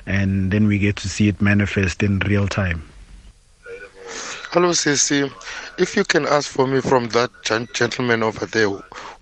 and 0.08 0.50
then 0.50 0.66
we 0.66 0.80
get 0.80 0.96
to 0.96 1.08
see 1.08 1.28
it 1.28 1.40
manifest 1.40 2.02
in 2.02 2.18
real 2.22 2.48
time 2.48 2.82
hello 4.52 4.70
Sissy. 4.72 5.32
if 5.78 5.96
you 5.96 6.04
can 6.04 6.26
ask 6.26 6.50
for 6.50 6.68
me 6.68 6.82
from 6.82 7.08
that 7.10 7.30
gentleman 7.74 8.24
over 8.24 8.46
there 8.46 8.70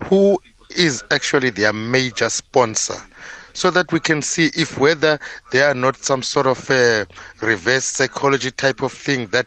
who 0.04 0.38
is 0.76 1.02
actually 1.10 1.50
their 1.50 1.72
major 1.72 2.28
sponsor 2.28 2.94
so 3.52 3.70
that 3.70 3.90
we 3.92 4.00
can 4.00 4.22
see 4.22 4.50
if 4.56 4.78
whether 4.78 5.18
they 5.50 5.60
are 5.62 5.74
not 5.74 5.96
some 5.96 6.22
sort 6.22 6.46
of 6.46 6.70
a 6.70 7.06
reverse 7.42 7.84
psychology 7.84 8.50
type 8.50 8.82
of 8.82 8.92
thing 8.92 9.26
that 9.28 9.46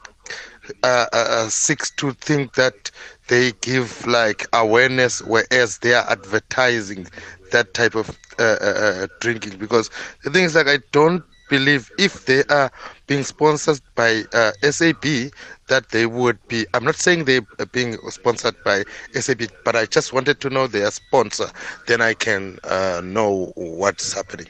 uh, 0.84 1.06
uh, 1.14 1.26
uh, 1.30 1.50
seeks 1.50 1.92
to 1.92 2.12
think 2.14 2.54
that 2.54 2.92
they 3.28 3.52
give 3.62 4.06
like 4.06 4.46
awareness, 4.54 5.22
whereas 5.22 5.80
they 5.80 5.94
are 5.94 6.06
advertising 6.10 7.08
that 7.52 7.74
type 7.74 7.96
of 7.96 8.10
uh, 8.40 8.44
uh, 8.62 8.66
uh, 8.66 9.08
drinking. 9.20 9.58
Because 9.58 9.90
the 10.24 10.30
thing 10.30 10.44
is, 10.46 10.56
like, 10.56 10.68
I 10.68 10.80
don't 10.92 11.24
believe 11.50 11.92
if 11.98 12.26
they 12.26 12.44
are 12.46 12.72
being 13.12 13.24
sponsored 13.26 13.82
by 13.94 14.24
SAB, 14.62 15.04
that 15.68 15.90
they 15.90 16.06
would 16.06 16.38
be. 16.48 16.66
I'm 16.74 16.86
not 16.86 16.96
saying 16.96 17.26
they're 17.26 17.42
being 17.74 17.98
sponsored 18.10 18.56
by 18.64 18.86
SAB, 19.14 19.42
but 19.66 19.76
I 19.76 19.86
just 19.86 20.14
wanted 20.14 20.40
to 20.40 20.50
know 20.50 20.66
their 20.66 20.90
sponsor. 20.92 21.48
Then 21.88 22.00
I 22.02 22.14
can 22.14 22.58
know 23.04 23.52
what's 23.56 24.14
happening. 24.14 24.48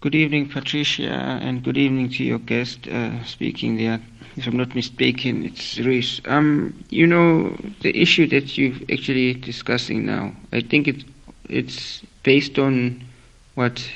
Good 0.00 0.14
evening, 0.14 0.48
Patricia, 0.48 1.12
and 1.46 1.62
good 1.62 1.76
evening 1.76 2.08
to 2.16 2.24
your 2.24 2.38
guest 2.38 2.88
uh, 2.88 3.22
speaking 3.24 3.76
there. 3.76 4.00
If 4.38 4.46
I'm 4.46 4.56
not 4.56 4.74
mistaken, 4.74 5.44
it's 5.44 5.78
Rhys. 5.78 6.22
Um, 6.24 6.72
you 6.88 7.06
know, 7.06 7.54
the 7.82 7.94
issue 8.00 8.26
that 8.28 8.56
you're 8.56 8.76
actually 8.90 9.34
discussing 9.34 10.06
now, 10.06 10.32
I 10.54 10.62
think 10.62 10.88
it, 10.88 11.04
it's 11.50 12.02
based 12.22 12.58
on 12.58 13.04
what, 13.56 13.86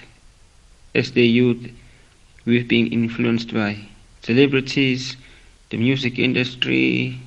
the 0.92 1.26
youth, 1.26 1.70
we've 2.48 2.68
been 2.68 2.88
influenced 2.88 3.52
by 3.54 3.78
celebrities, 4.22 5.16
the 5.70 5.76
music 5.76 6.18
industry, 6.18 7.20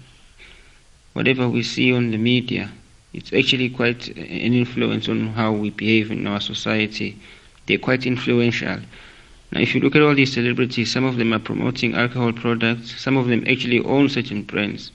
whatever 1.14 1.48
we 1.48 1.64
see 1.64 1.94
on 1.94 2.12
the 2.12 2.18
media. 2.18 2.70
It's 3.14 3.34
actually 3.34 3.70
quite 3.70 4.08
an 4.10 4.54
influence 4.64 5.08
on 5.08 5.28
how 5.40 5.52
we 5.52 5.70
behave 5.70 6.12
in 6.12 6.28
our 6.28 6.42
society 6.42 7.20
they're 7.68 7.78
quite 7.78 8.06
influential. 8.06 8.80
Now, 9.52 9.60
if 9.62 9.76
you 9.76 9.82
look 9.82 9.96
at 9.96 10.02
all 10.02 10.16
these 10.16 10.34
celebrities, 10.34 10.92
some 10.92 11.04
of 11.04 11.18
them 11.18 11.34
are 11.34 11.40
promoting 11.40 11.94
alcohol 11.94 12.34
products, 12.34 13.00
some 13.00 13.18
of 13.18 13.28
them 13.28 13.44
actually 13.48 13.80
own 13.80 14.10
certain 14.10 14.44
brands. 14.44 14.92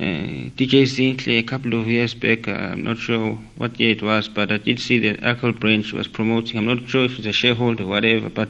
Uh, 0.00 0.50
DJ 0.58 0.82
Zinhle, 0.82 1.38
a 1.38 1.42
couple 1.42 1.80
of 1.80 1.86
years 1.86 2.14
back, 2.14 2.48
uh, 2.48 2.52
I'm 2.52 2.82
not 2.82 2.98
sure 2.98 3.38
what 3.56 3.78
year 3.78 3.90
it 3.90 4.02
was, 4.02 4.28
but 4.28 4.50
I 4.50 4.58
did 4.58 4.80
see 4.80 4.98
the 4.98 5.22
alcohol 5.24 5.52
brand 5.52 5.86
was 5.92 6.08
promoting. 6.08 6.58
I'm 6.58 6.66
not 6.66 6.88
sure 6.88 7.04
if 7.04 7.18
it's 7.18 7.26
a 7.26 7.32
shareholder 7.32 7.84
or 7.84 7.86
whatever, 7.86 8.28
but 8.28 8.48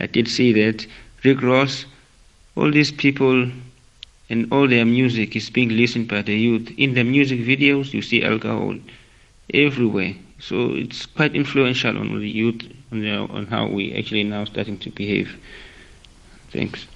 I 0.00 0.06
did 0.06 0.28
see 0.28 0.52
that. 0.54 0.86
Rick 1.22 1.42
Ross, 1.42 1.84
all 2.56 2.70
these 2.70 2.90
people 2.90 3.50
and 4.30 4.50
all 4.52 4.66
their 4.66 4.86
music 4.86 5.36
is 5.36 5.50
being 5.50 5.70
listened 5.70 6.08
by 6.08 6.22
the 6.22 6.34
youth. 6.34 6.72
In 6.78 6.94
the 6.94 7.04
music 7.04 7.40
videos, 7.40 7.92
you 7.92 8.00
see 8.00 8.24
alcohol 8.24 8.76
everywhere. 9.52 10.14
So 10.38 10.70
it's 10.74 11.04
quite 11.04 11.34
influential 11.34 11.98
on 11.98 12.18
the 12.18 12.28
youth 12.28 12.62
on, 12.90 13.00
the, 13.00 13.16
on 13.16 13.46
how 13.46 13.66
we 13.66 13.94
actually 13.94 14.24
now 14.24 14.44
starting 14.44 14.78
to 14.78 14.90
behave. 14.90 15.36
Thanks. 16.50 16.86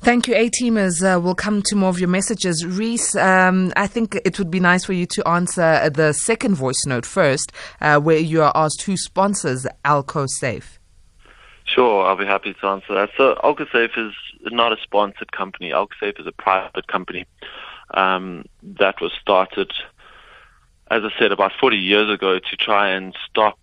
Thank 0.00 0.26
you, 0.26 0.34
A-teamers. 0.34 1.00
Uh, 1.00 1.20
we'll 1.20 1.36
come 1.36 1.62
to 1.66 1.76
more 1.76 1.90
of 1.90 2.00
your 2.00 2.08
messages. 2.08 2.66
Rhys, 2.66 3.14
um, 3.14 3.72
I 3.76 3.86
think 3.86 4.18
it 4.24 4.36
would 4.36 4.50
be 4.50 4.58
nice 4.58 4.84
for 4.84 4.94
you 4.94 5.06
to 5.06 5.28
answer 5.28 5.88
the 5.90 6.12
second 6.12 6.56
voice 6.56 6.84
note 6.86 7.06
first, 7.06 7.52
uh, 7.80 8.00
where 8.00 8.18
you 8.18 8.42
are 8.42 8.50
asked 8.56 8.82
who 8.82 8.96
sponsors 8.96 9.64
AlcoSafe. 9.84 10.78
Sure, 11.74 12.04
I'll 12.04 12.16
be 12.16 12.26
happy 12.26 12.54
to 12.54 12.66
answer 12.66 12.94
that. 12.94 13.10
So 13.16 13.36
AlcoSafe 13.42 13.96
is 13.96 14.12
not 14.46 14.72
a 14.72 14.76
sponsored 14.82 15.32
company. 15.32 15.70
AlcoSafe 15.70 16.20
is 16.20 16.26
a 16.26 16.32
private 16.32 16.86
company 16.86 17.26
um, 17.94 18.44
that 18.62 19.00
was 19.00 19.12
started 19.20 19.72
as 20.92 21.02
I 21.04 21.18
said, 21.18 21.32
about 21.32 21.52
40 21.58 21.78
years 21.78 22.10
ago 22.10 22.38
to 22.38 22.56
try 22.56 22.90
and 22.90 23.16
stop 23.26 23.58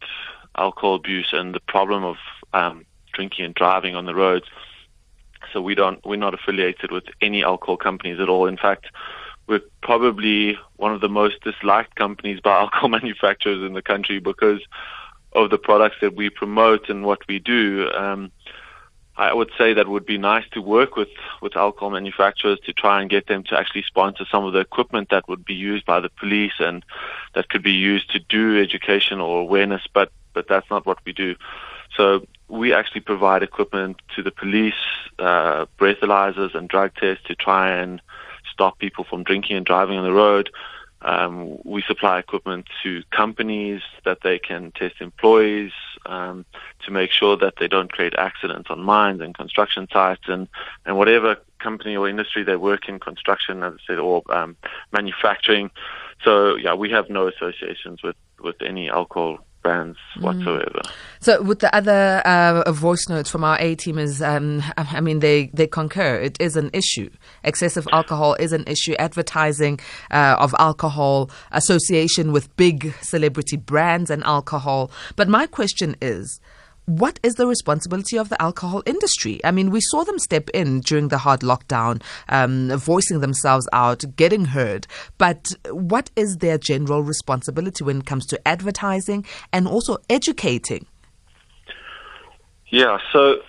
alcohol 0.57 0.95
abuse 0.95 1.29
and 1.31 1.53
the 1.53 1.59
problem 1.59 2.03
of 2.03 2.15
um, 2.53 2.85
drinking 3.13 3.45
and 3.45 3.53
driving 3.53 3.95
on 3.95 4.07
the 4.07 4.15
roads. 4.15 4.47
So 5.53 5.61
we 5.61 5.75
don't, 5.75 6.03
we're 6.03 6.15
not 6.15 6.33
affiliated 6.33 6.91
with 6.91 7.03
any 7.21 7.43
alcohol 7.43 7.77
companies 7.77 8.19
at 8.19 8.29
all. 8.29 8.47
In 8.47 8.57
fact, 8.57 8.87
we're 9.45 9.61
probably 9.83 10.57
one 10.77 10.91
of 10.91 11.01
the 11.01 11.09
most 11.09 11.35
disliked 11.43 11.93
companies 11.95 12.39
by 12.39 12.57
alcohol 12.61 12.89
manufacturers 12.89 13.61
in 13.61 13.73
the 13.73 13.83
country 13.83 14.19
because 14.19 14.61
of 15.33 15.49
the 15.49 15.57
products 15.57 15.97
that 16.01 16.15
we 16.15 16.29
promote 16.29 16.89
and 16.89 17.05
what 17.05 17.19
we 17.27 17.39
do. 17.39 17.89
Um, 17.93 18.31
I 19.19 19.33
would 19.33 19.51
say 19.57 19.73
that 19.73 19.89
would 19.89 20.05
be 20.05 20.17
nice 20.17 20.45
to 20.53 20.61
work 20.61 20.95
with, 20.95 21.09
with 21.41 21.57
alcohol 21.57 21.89
manufacturers 21.89 22.57
to 22.65 22.71
try 22.71 23.01
and 23.01 23.09
get 23.09 23.27
them 23.27 23.43
to 23.43 23.59
actually 23.59 23.83
sponsor 23.83 24.25
some 24.31 24.45
of 24.45 24.53
the 24.53 24.59
equipment 24.59 25.09
that 25.09 25.27
would 25.27 25.43
be 25.43 25.53
used 25.53 25.85
by 25.85 25.99
the 25.99 26.09
police 26.09 26.53
and 26.59 26.85
that 27.35 27.49
could 27.49 27.61
be 27.61 27.73
used 27.73 28.09
to 28.11 28.19
do 28.19 28.61
education 28.61 29.19
or 29.19 29.41
awareness, 29.41 29.81
but, 29.93 30.09
but 30.33 30.47
that's 30.47 30.69
not 30.69 30.85
what 30.85 30.99
we 31.05 31.11
do. 31.11 31.35
So 31.97 32.25
we 32.47 32.73
actually 32.73 33.01
provide 33.01 33.43
equipment 33.43 34.01
to 34.15 34.23
the 34.23 34.31
police, 34.31 34.73
uh, 35.19 35.65
breathalyzers 35.77 36.55
and 36.55 36.69
drug 36.69 36.95
tests 36.95 37.25
to 37.25 37.35
try 37.35 37.71
and 37.71 38.01
stop 38.49 38.79
people 38.79 39.03
from 39.03 39.23
drinking 39.23 39.57
and 39.57 39.65
driving 39.65 39.97
on 39.97 40.05
the 40.05 40.13
road. 40.13 40.49
Um, 41.01 41.57
we 41.63 41.81
supply 41.81 42.19
equipment 42.19 42.67
to 42.83 43.03
companies 43.11 43.81
that 44.03 44.19
they 44.21 44.37
can 44.37 44.71
test 44.71 44.95
employees 44.99 45.71
um, 46.05 46.45
to 46.85 46.91
make 46.91 47.11
sure 47.11 47.37
that 47.37 47.55
they 47.57 47.67
don't 47.67 47.91
create 47.91 48.13
accidents 48.17 48.69
on 48.69 48.81
mines 48.81 49.21
and 49.21 49.33
construction 49.33 49.87
sites 49.91 50.23
and, 50.27 50.47
and 50.85 50.97
whatever 50.97 51.37
company 51.59 51.95
or 51.95 52.09
industry 52.09 52.43
they 52.43 52.55
work 52.55 52.89
in, 52.89 52.99
construction, 52.99 53.63
as 53.63 53.73
I 53.73 53.77
said, 53.87 53.99
or 53.99 54.23
um, 54.29 54.57
manufacturing. 54.91 55.71
So 56.23 56.55
yeah, 56.55 56.73
we 56.73 56.89
have 56.91 57.09
no 57.09 57.27
associations 57.27 58.03
with, 58.03 58.15
with 58.41 58.61
any 58.61 58.89
alcohol 58.89 59.39
mm. 59.69 60.21
whatsoever. 60.21 60.81
So, 61.19 61.41
with 61.41 61.59
the 61.59 61.73
other 61.75 62.21
uh, 62.25 62.71
voice 62.71 63.07
notes 63.09 63.29
from 63.29 63.43
our 63.43 63.57
A 63.59 63.75
teamers, 63.75 64.25
um, 64.25 64.63
I 64.77 65.01
mean, 65.01 65.19
they, 65.19 65.47
they 65.53 65.67
concur. 65.67 66.15
It 66.15 66.37
is 66.39 66.55
an 66.55 66.69
issue. 66.73 67.09
Excessive 67.43 67.87
alcohol 67.91 68.35
is 68.39 68.53
an 68.53 68.63
issue. 68.67 68.93
Advertising 68.99 69.79
uh, 70.11 70.37
of 70.39 70.55
alcohol, 70.59 71.29
association 71.51 72.31
with 72.31 72.55
big 72.55 72.93
celebrity 73.01 73.57
brands 73.57 74.09
and 74.09 74.23
alcohol. 74.23 74.91
But 75.15 75.27
my 75.27 75.45
question 75.45 75.95
is, 76.01 76.39
what 76.89 77.19
is 77.21 77.35
the 77.35 77.45
responsibility 77.45 78.17
of 78.17 78.29
the 78.29 78.41
alcohol 78.41 78.81
industry? 78.85 79.39
I 79.43 79.51
mean, 79.51 79.69
we 79.69 79.79
saw 79.79 80.03
them 80.03 80.17
step 80.17 80.49
in 80.49 80.81
during 80.81 81.09
the 81.09 81.19
hard 81.19 81.41
lockdown, 81.41 82.01
um, 82.29 82.69
voicing 82.77 83.19
themselves 83.19 83.67
out, 83.71 84.03
getting 84.15 84.45
heard. 84.45 84.87
But 85.17 85.53
what 85.69 86.09
is 86.15 86.37
their 86.37 86.57
general 86.57 87.03
responsibility 87.03 87.83
when 87.83 87.99
it 87.99 88.05
comes 88.05 88.25
to 88.27 88.47
advertising 88.47 89.25
and 89.53 89.67
also 89.67 89.97
educating? 90.09 90.87
Yeah, 92.69 92.97
so 93.13 93.41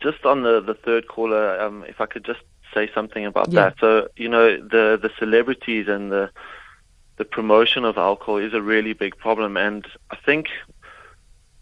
just 0.00 0.24
on 0.24 0.42
the, 0.42 0.60
the 0.60 0.74
third 0.74 1.08
caller, 1.08 1.60
um, 1.60 1.84
if 1.88 2.00
I 2.00 2.06
could 2.06 2.24
just 2.24 2.40
say 2.72 2.88
something 2.94 3.26
about 3.26 3.50
yeah. 3.50 3.70
that. 3.70 3.74
So, 3.80 4.08
you 4.16 4.28
know, 4.28 4.56
the, 4.56 4.98
the 5.00 5.10
celebrities 5.18 5.88
and 5.88 6.12
the 6.12 6.30
the 7.18 7.24
promotion 7.26 7.84
of 7.84 7.98
alcohol 7.98 8.38
is 8.38 8.54
a 8.54 8.62
really 8.62 8.94
big 8.94 9.16
problem. 9.18 9.58
And 9.58 9.86
I 10.10 10.16
think 10.16 10.46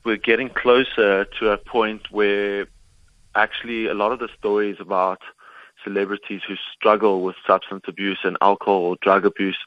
we're 0.05 0.17
getting 0.17 0.49
closer 0.49 1.27
to 1.39 1.51
a 1.51 1.59
point 1.59 2.11
where 2.11 2.67
actually 3.35 3.87
a 3.87 3.95
lot 3.95 4.13
of 4.13 4.19
the 4.19 4.29
stories 4.39 4.77
about 4.81 5.21
celebrities 5.85 6.43
who 6.47 6.55
struggle 6.75 7.23
with 7.23 7.37
substance 7.47 7.85
abuse 7.87 8.19
and 8.25 8.37
alcohol 8.43 8.83
or 8.83 8.97
drug 9.01 9.25
abuse 9.25 9.59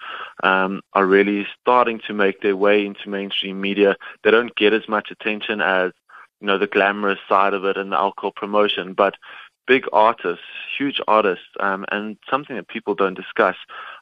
um, 0.43 0.81
are 0.93 1.05
really 1.05 1.47
starting 1.59 1.99
to 2.05 2.13
make 2.13 2.41
their 2.41 2.55
way 2.55 2.85
into 2.85 3.09
mainstream 3.09 3.59
media. 3.59 3.95
They 4.23 4.31
don't 4.31 4.55
get 4.55 4.73
as 4.73 4.87
much 4.87 5.09
attention 5.11 5.61
as 5.61 5.91
you 6.39 6.47
know 6.47 6.57
the 6.57 6.67
glamorous 6.67 7.19
side 7.27 7.53
of 7.53 7.63
it 7.63 7.77
and 7.77 7.91
the 7.91 7.97
alcohol 7.97 8.31
promotion, 8.35 8.93
but 8.93 9.15
big 9.65 9.85
artists, 9.93 10.43
huge 10.77 10.99
artists, 11.07 11.45
um, 11.59 11.85
and 11.91 12.17
something 12.29 12.55
that 12.55 12.67
people 12.67 12.95
don't 12.95 13.13
discuss. 13.13 13.55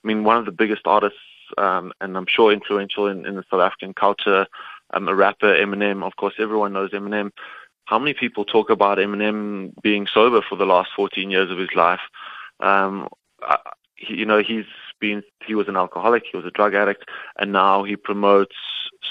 I 0.04 0.08
mean, 0.08 0.24
one 0.24 0.38
of 0.38 0.46
the 0.46 0.52
biggest 0.52 0.82
artists, 0.86 1.20
um, 1.58 1.94
and 2.02 2.18
I'm 2.18 2.26
sure 2.28 2.52
influential 2.52 3.08
in, 3.08 3.26
in 3.26 3.36
the 3.36 3.44
South 3.50 3.62
African 3.62 3.94
culture, 3.94 4.48
um, 4.94 5.08
a 5.08 5.16
rapper, 5.16 5.54
Eminem. 5.54 6.04
Of 6.04 6.16
course, 6.16 6.36
everyone 6.40 6.74
knows 6.74 6.92
Eminem. 6.92 7.32
How 7.86 8.00
many 8.00 8.14
people 8.14 8.46
talk 8.46 8.70
about 8.70 8.98
Eminem 8.98 9.74
being 9.82 10.08
sober 10.08 10.42
for 10.48 10.56
the 10.56 10.66
last 10.66 10.92
14 10.96 11.30
years 11.30 11.52
of 11.52 11.58
his 11.58 11.74
life? 11.76 12.02
Um, 12.60 13.08
I, 13.42 13.58
you 13.98 14.26
know, 14.26 14.42
he's 14.42 14.66
been, 15.00 15.24
he 15.46 15.56
was 15.56 15.68
an 15.68 15.76
alcoholic, 15.76 16.24
he 16.32 16.38
was 16.38 16.46
a 16.46 16.52
drug 16.52 16.74
addict, 16.74 17.06
and 17.38 17.52
now 17.52 17.84
he 17.84 17.96
promotes 17.96 18.56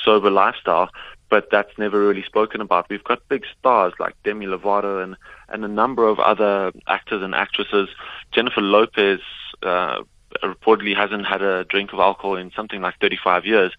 sober 0.05 0.31
lifestyle 0.31 0.91
but 1.31 1.49
that's 1.51 1.79
never 1.79 2.07
really 2.07 2.25
spoken 2.25 2.61
about. 2.61 2.91
We've 2.91 3.05
got 3.05 3.27
big 3.29 3.45
stars 3.59 3.95
like 3.99 4.15
Demi 4.25 4.47
Lovato 4.47 5.03
and, 5.03 5.17
and 5.49 5.65
a 5.65 5.69
number 5.69 6.07
of 6.07 6.19
other 6.19 6.73
actors 6.89 7.23
and 7.23 7.35
actresses. 7.35 7.89
Jennifer 8.33 8.61
Lopez 8.61 9.21
uh, 9.63 10.03
reportedly 10.43 10.95
hasn't 10.95 11.27
had 11.27 11.41
a 11.41 11.65
drink 11.65 11.93
of 11.93 12.01
alcohol 12.01 12.37
in 12.37 12.51
something 12.55 12.83
like 12.83 12.99
35 13.01 13.47
years. 13.47 13.73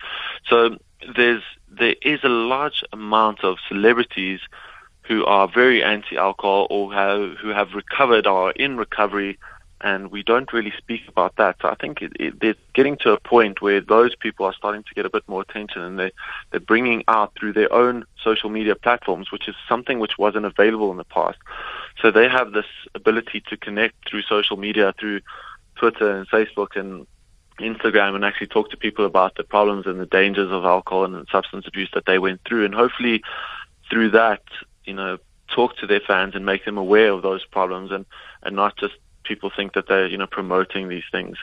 So 0.48 0.78
there's 1.16 1.44
there 1.70 1.96
is 2.02 2.20
a 2.24 2.30
large 2.30 2.84
amount 2.92 3.44
of 3.44 3.58
celebrities 3.68 4.40
who 5.04 5.26
are 5.26 5.48
very 5.48 5.84
anti-alcohol 5.84 6.68
or 6.70 6.94
have, 6.94 7.38
who 7.38 7.50
have 7.50 7.74
recovered 7.74 8.28
or 8.28 8.50
are 8.50 8.52
in 8.52 8.78
recovery 8.78 9.38
and 9.82 10.12
we 10.12 10.22
don't 10.24 10.54
really 10.54 10.74
speak 10.78 11.02
about 11.08 11.36
that. 11.38 11.56
So 11.62 11.68
I 11.68 11.76
think 11.76 12.02
it, 12.02 12.14
it, 12.20 12.40
they're 12.40 12.56
getting 12.74 12.98
to 12.98 13.14
a 13.14 13.20
point 13.20 13.62
where 13.62 13.82
those 13.82 14.16
people 14.16 14.46
are 14.46 14.54
starting 14.54 14.84
to 14.84 14.94
get 14.94 15.06
a 15.06 15.10
bit 15.10 15.24
more 15.28 15.42
attention, 15.42 15.82
and 15.82 15.98
they 15.98 16.12
they're 16.52 16.60
bringing 16.60 17.04
out 17.08 17.34
through 17.38 17.54
their 17.54 17.72
own 17.74 18.06
social 18.24 18.50
media 18.50 18.76
platforms, 18.76 19.32
which 19.32 19.48
is 19.48 19.56
something 19.68 20.00
which 20.00 20.18
wasn't 20.18 20.46
available 20.46 20.92
in 20.92 20.98
the 20.98 21.04
past. 21.04 21.40
So 22.00 22.12
they 22.12 22.30
have 22.30 22.52
this 22.52 22.66
ability 22.94 23.42
to 23.50 23.58
connect 23.58 24.08
through 24.08 24.22
social 24.22 24.58
media, 24.58 24.94
through 25.00 25.22
Twitter 25.76 26.16
and 26.16 26.30
Facebook 26.30 26.76
and 26.76 27.08
Instagram, 27.62 28.16
and 28.16 28.26
actually 28.26 28.48
talk 28.48 28.70
to 28.72 28.78
people 28.78 29.06
about 29.06 29.36
the 29.36 29.44
problems 29.44 29.86
and 29.86 30.00
the 30.00 30.06
dangers 30.06 30.52
of 30.52 30.66
alcohol 30.66 31.06
and 31.06 31.28
substance 31.32 31.66
abuse 31.68 31.90
that 31.94 32.06
they 32.06 32.20
went 32.20 32.42
through, 32.46 32.66
and 32.66 32.74
hopefully 32.74 33.22
through 33.90 34.12
that, 34.12 34.44
you 34.86 34.94
know, 34.94 35.18
talk 35.48 35.76
to 35.78 35.88
their 35.88 36.00
fans 36.00 36.34
and 36.36 36.46
make 36.46 36.66
them 36.66 36.78
aware 36.78 37.12
of 37.12 37.22
those 37.22 37.46
problems 37.46 37.92
and 37.92 38.06
and 38.44 38.56
not 38.56 38.78
just 38.78 38.94
people 39.24 39.52
think 39.56 39.74
that 39.74 39.88
they're 39.88 40.08
you 40.08 40.18
know 40.18 40.28
promoting 40.28 40.90
these 40.90 41.04
things. 41.12 41.38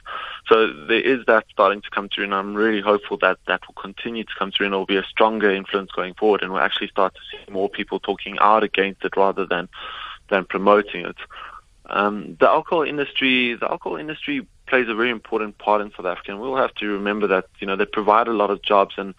So 0.49 0.73
there 0.73 1.01
is 1.01 1.25
that 1.27 1.47
starting 1.51 1.83
to 1.83 1.91
come 1.91 2.09
through, 2.09 2.25
and 2.25 2.35
I'm 2.35 2.55
really 2.55 2.81
hopeful 2.81 3.17
that 3.19 3.39
that 3.47 3.61
will 3.67 3.81
continue 3.81 4.25
to 4.25 4.35
come 4.39 4.51
through, 4.51 4.67
and 4.67 4.75
it 4.75 4.79
will 4.79 4.87
be 4.87 4.97
a 4.97 5.05
stronger 5.05 5.51
influence 5.51 5.91
going 5.93 6.15
forward, 6.15 6.43
and 6.43 6.53
we'll 6.53 6.63
actually 6.63 6.89
start 6.89 7.15
to 7.15 7.21
see 7.31 7.53
more 7.53 7.69
people 7.69 8.01
talking 8.01 8.37
out 8.41 8.65
against 8.65 9.05
it 9.05 9.17
rather 9.17 9.47
than 9.47 9.69
than 10.31 10.45
promoting 10.45 11.07
it. 11.07 11.17
Um, 11.87 12.37
the 12.39 12.49
alcohol 12.49 12.83
industry, 12.83 13.55
the 13.55 13.71
alcohol 13.71 13.97
industry 13.97 14.47
plays 14.69 14.89
a 14.89 14.95
very 14.95 15.11
important 15.11 15.59
part 15.59 15.81
in 15.81 15.91
South 15.97 16.07
Africa, 16.07 16.33
and 16.33 16.41
we'll 16.41 16.57
have 16.57 16.75
to 16.77 16.87
remember 16.87 17.27
that 17.29 17.47
you 17.59 17.67
know 17.67 17.77
they 17.77 17.87
provide 17.87 18.29
a 18.29 18.33
lot 18.33 18.51
of 18.51 18.63
jobs 18.63 18.95
and 18.97 19.15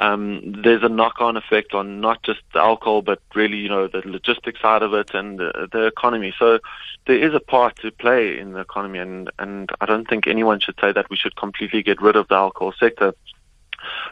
um, 0.00 0.62
there's 0.62 0.82
a 0.82 0.88
knock-on 0.88 1.36
effect 1.36 1.74
on 1.74 2.00
not 2.00 2.22
just 2.22 2.40
the 2.54 2.60
alcohol, 2.60 3.02
but 3.02 3.20
really, 3.34 3.58
you 3.58 3.68
know, 3.68 3.88
the 3.88 4.02
logistics 4.06 4.60
side 4.60 4.82
of 4.82 4.94
it 4.94 5.10
and 5.12 5.38
the, 5.38 5.68
the 5.70 5.86
economy. 5.86 6.32
So 6.38 6.60
there 7.06 7.18
is 7.18 7.34
a 7.34 7.40
part 7.40 7.76
to 7.80 7.90
play 7.90 8.38
in 8.38 8.52
the 8.52 8.60
economy, 8.60 9.00
and, 9.00 9.30
and 9.38 9.70
I 9.80 9.86
don't 9.86 10.08
think 10.08 10.26
anyone 10.26 10.60
should 10.60 10.78
say 10.80 10.92
that 10.92 11.10
we 11.10 11.16
should 11.16 11.36
completely 11.36 11.82
get 11.82 12.00
rid 12.00 12.16
of 12.16 12.28
the 12.28 12.36
alcohol 12.36 12.72
sector. 12.78 13.12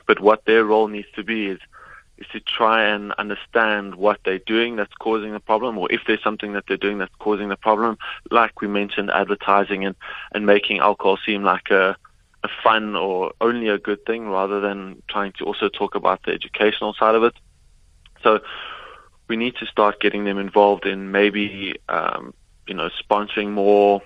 But 0.06 0.20
what 0.20 0.44
their 0.44 0.64
role 0.64 0.88
needs 0.88 1.08
to 1.14 1.24
be 1.24 1.46
is 1.46 1.60
is 2.20 2.26
to 2.32 2.40
try 2.40 2.84
and 2.84 3.12
understand 3.12 3.94
what 3.94 4.20
they're 4.24 4.38
doing 4.38 4.76
that's 4.76 4.94
causing 4.94 5.32
the 5.32 5.40
problem, 5.40 5.78
or 5.78 5.90
if 5.90 6.02
there's 6.06 6.22
something 6.22 6.52
that 6.52 6.64
they're 6.68 6.76
doing 6.76 6.98
that's 6.98 7.14
causing 7.18 7.48
the 7.48 7.56
problem, 7.56 7.98
like 8.30 8.60
we 8.60 8.68
mentioned, 8.68 9.10
advertising 9.10 9.84
and, 9.84 9.96
and 10.32 10.46
making 10.46 10.78
alcohol 10.78 11.18
seem 11.24 11.42
like 11.42 11.70
a 11.70 11.96
a 12.42 12.48
fun 12.62 12.96
or 12.96 13.32
only 13.40 13.68
a 13.68 13.78
good 13.78 14.04
thing 14.06 14.28
rather 14.28 14.60
than 14.60 15.02
trying 15.08 15.32
to 15.32 15.44
also 15.44 15.68
talk 15.68 15.94
about 15.94 16.22
the 16.24 16.32
educational 16.32 16.94
side 16.94 17.14
of 17.14 17.22
it. 17.22 17.34
So 18.22 18.40
we 19.28 19.36
need 19.36 19.56
to 19.56 19.66
start 19.66 20.00
getting 20.00 20.24
them 20.24 20.38
involved 20.38 20.86
in 20.86 21.12
maybe, 21.12 21.74
um, 21.88 22.32
you 22.66 22.74
know, 22.74 22.88
sponsoring 23.04 23.50
more 23.50 24.00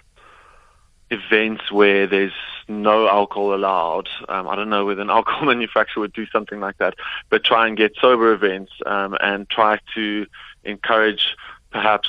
events 1.14 1.70
where 1.70 2.06
there's 2.06 2.32
no 2.68 3.08
alcohol 3.08 3.54
allowed. 3.54 4.08
Um, 4.28 4.48
I 4.48 4.56
don't 4.56 4.70
know 4.70 4.84
whether 4.84 5.02
an 5.02 5.10
alcohol 5.18 5.46
manufacturer 5.46 6.00
would 6.02 6.12
do 6.12 6.26
something 6.26 6.60
like 6.60 6.78
that, 6.78 6.94
but 7.30 7.44
try 7.44 7.66
and 7.66 7.76
get 7.76 7.92
sober 8.00 8.32
events 8.32 8.72
um, 8.86 9.16
and 9.20 9.48
try 9.48 9.78
to 9.94 10.26
encourage 10.64 11.36
perhaps 11.70 12.08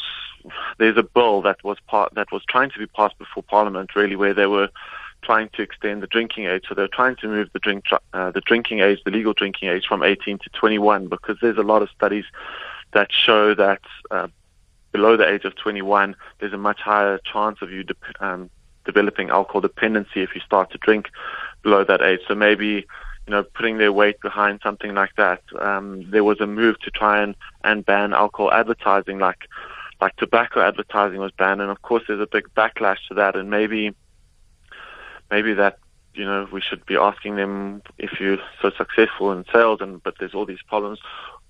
there's 0.78 0.98
a 0.98 1.04
bill 1.04 1.42
that 1.42 1.64
was 1.64 1.78
part 1.88 2.14
that 2.16 2.32
was 2.32 2.44
trying 2.48 2.70
to 2.70 2.80
be 2.80 2.86
passed 2.86 3.18
before 3.18 3.44
Parliament 3.44 3.96
really 3.96 4.16
where 4.16 4.34
they 4.34 4.46
were 4.46 4.70
trying 5.24 5.50
to 5.54 5.64
extend 5.64 6.04
the 6.04 6.08
drinking 6.08 6.46
age. 6.46 6.66
So 6.70 6.76
they're 6.76 6.88
trying 6.88 7.16
to 7.18 7.28
move 7.28 7.50
the 7.52 7.60
drink 7.60 7.86
uh, 8.14 8.32
the 8.32 8.42
drinking 8.42 8.80
age, 8.80 9.00
the 9.04 9.12
legal 9.12 9.34
drinking 9.34 9.70
age, 9.70 9.86
from 9.88 10.04
18 10.04 10.38
to 10.40 10.50
21 10.52 11.08
because 11.08 11.38
there's 11.42 11.58
a 11.58 11.64
lot 11.64 11.82
of 11.82 11.90
studies 11.90 12.26
that 12.94 13.12
show 13.12 13.56
that 13.56 13.82
uh, 14.12 14.28
below 14.92 15.18
the 15.18 15.28
age 15.28 15.44
of 15.44 15.56
21, 15.56 16.16
there's 16.40 16.54
a 16.54 16.58
much 16.58 16.80
higher 16.80 17.20
chance 17.32 17.58
of 17.62 17.72
you 17.72 17.84
de- 17.84 17.96
um, 18.20 18.50
developing 18.86 19.30
alcohol 19.30 19.62
dependency 19.62 20.22
if 20.22 20.36
you 20.36 20.42
start 20.42 20.72
to 20.72 20.78
drink 20.78 21.10
below 21.64 21.84
that 21.84 22.02
age. 22.02 22.22
So 22.28 22.36
maybe 22.36 22.86
you 23.28 23.32
know, 23.32 23.44
putting 23.44 23.78
their 23.78 23.92
weight 23.92 24.22
behind 24.22 24.60
something 24.62 24.94
like 24.94 25.16
that. 25.18 25.42
Um, 25.60 26.10
there 26.12 26.24
was 26.24 26.40
a 26.40 26.48
move 26.48 26.80
to 26.82 26.92
try 26.92 27.24
and, 27.24 27.36
and 27.64 27.86
ban 27.86 28.14
alcohol 28.14 28.52
advertising, 28.52 29.20
like 29.20 29.48
like 30.02 30.16
tobacco 30.18 30.62
advertising 30.62 31.20
was 31.20 31.32
banned, 31.32 31.62
and 31.62 31.72
of 31.72 31.82
course 31.82 32.04
there's 32.08 32.20
a 32.20 32.28
big 32.28 32.48
backlash 32.56 32.98
to 33.08 33.16
that. 33.16 33.36
And 33.36 33.50
maybe 33.50 33.96
maybe 35.32 35.54
that 35.54 35.80
you 36.14 36.26
know 36.26 36.48
we 36.52 36.62
should 36.62 36.86
be 36.86 36.96
asking 36.96 37.36
them 37.36 37.82
if 37.98 38.20
you're 38.20 38.38
so 38.62 38.72
successful 38.78 39.32
in 39.32 39.46
sales 39.52 39.82
and 39.82 40.02
but 40.04 40.16
there's 40.20 40.34
all 40.34 40.46
these 40.46 40.62
problems 40.68 41.00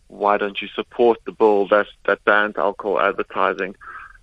why 0.08 0.38
don't 0.38 0.62
you 0.62 0.68
support 0.70 1.20
the 1.26 1.32
bill 1.32 1.68
that 1.68 1.88
that 2.06 2.24
bans 2.24 2.56
alcohol 2.58 3.00
advertising 3.00 3.76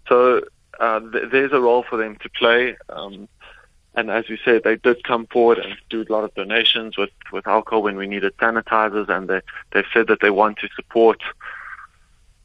so 0.09 0.43
uh, 0.83 1.01
th- 1.13 1.31
there's 1.31 1.53
a 1.53 1.61
role 1.61 1.85
for 1.89 1.97
them 1.97 2.17
to 2.23 2.29
play 2.31 2.77
um, 2.91 3.29
and 3.95 4.11
as 4.11 4.29
we 4.29 4.39
said 4.45 4.63
they 4.65 4.77
did 4.77 5.03
come 5.05 5.27
forward 5.27 5.59
and 5.59 5.77
do 5.89 6.05
a 6.09 6.13
lot 6.13 6.25
of 6.25 6.35
donations 6.35 6.99
with 6.99 7.11
with 7.33 7.47
alcohol 7.47 7.83
when 7.83 7.97
we 7.97 8.07
needed 8.07 8.37
sanitizers 8.37 9.09
and 9.09 9.29
they 9.29 9.41
they 9.73 9.85
said 9.95 10.07
that 10.09 10.21
they 10.21 10.31
want 10.31 10.59
to 10.59 10.69
support 10.77 11.21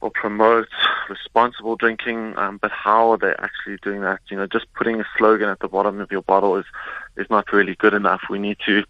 or 0.01 0.11
promote 0.11 0.67
responsible 1.09 1.75
drinking, 1.75 2.37
um, 2.37 2.59
but 2.61 2.71
how 2.71 3.11
are 3.11 3.17
they 3.17 3.33
actually 3.39 3.77
doing 3.81 4.01
that? 4.01 4.19
You 4.29 4.37
know, 4.37 4.45
just 4.45 4.71
putting 4.73 5.01
a 5.01 5.05
slogan 5.17 5.49
at 5.49 5.59
the 5.59 5.67
bottom 5.67 5.99
of 5.99 6.11
your 6.11 6.21
bottle 6.21 6.55
is 6.55 6.65
is 7.15 7.27
not 7.29 7.51
really 7.51 7.75
good 7.75 7.93
enough. 7.93 8.21
We 8.29 8.39
need 8.39 8.57
to 8.65 8.83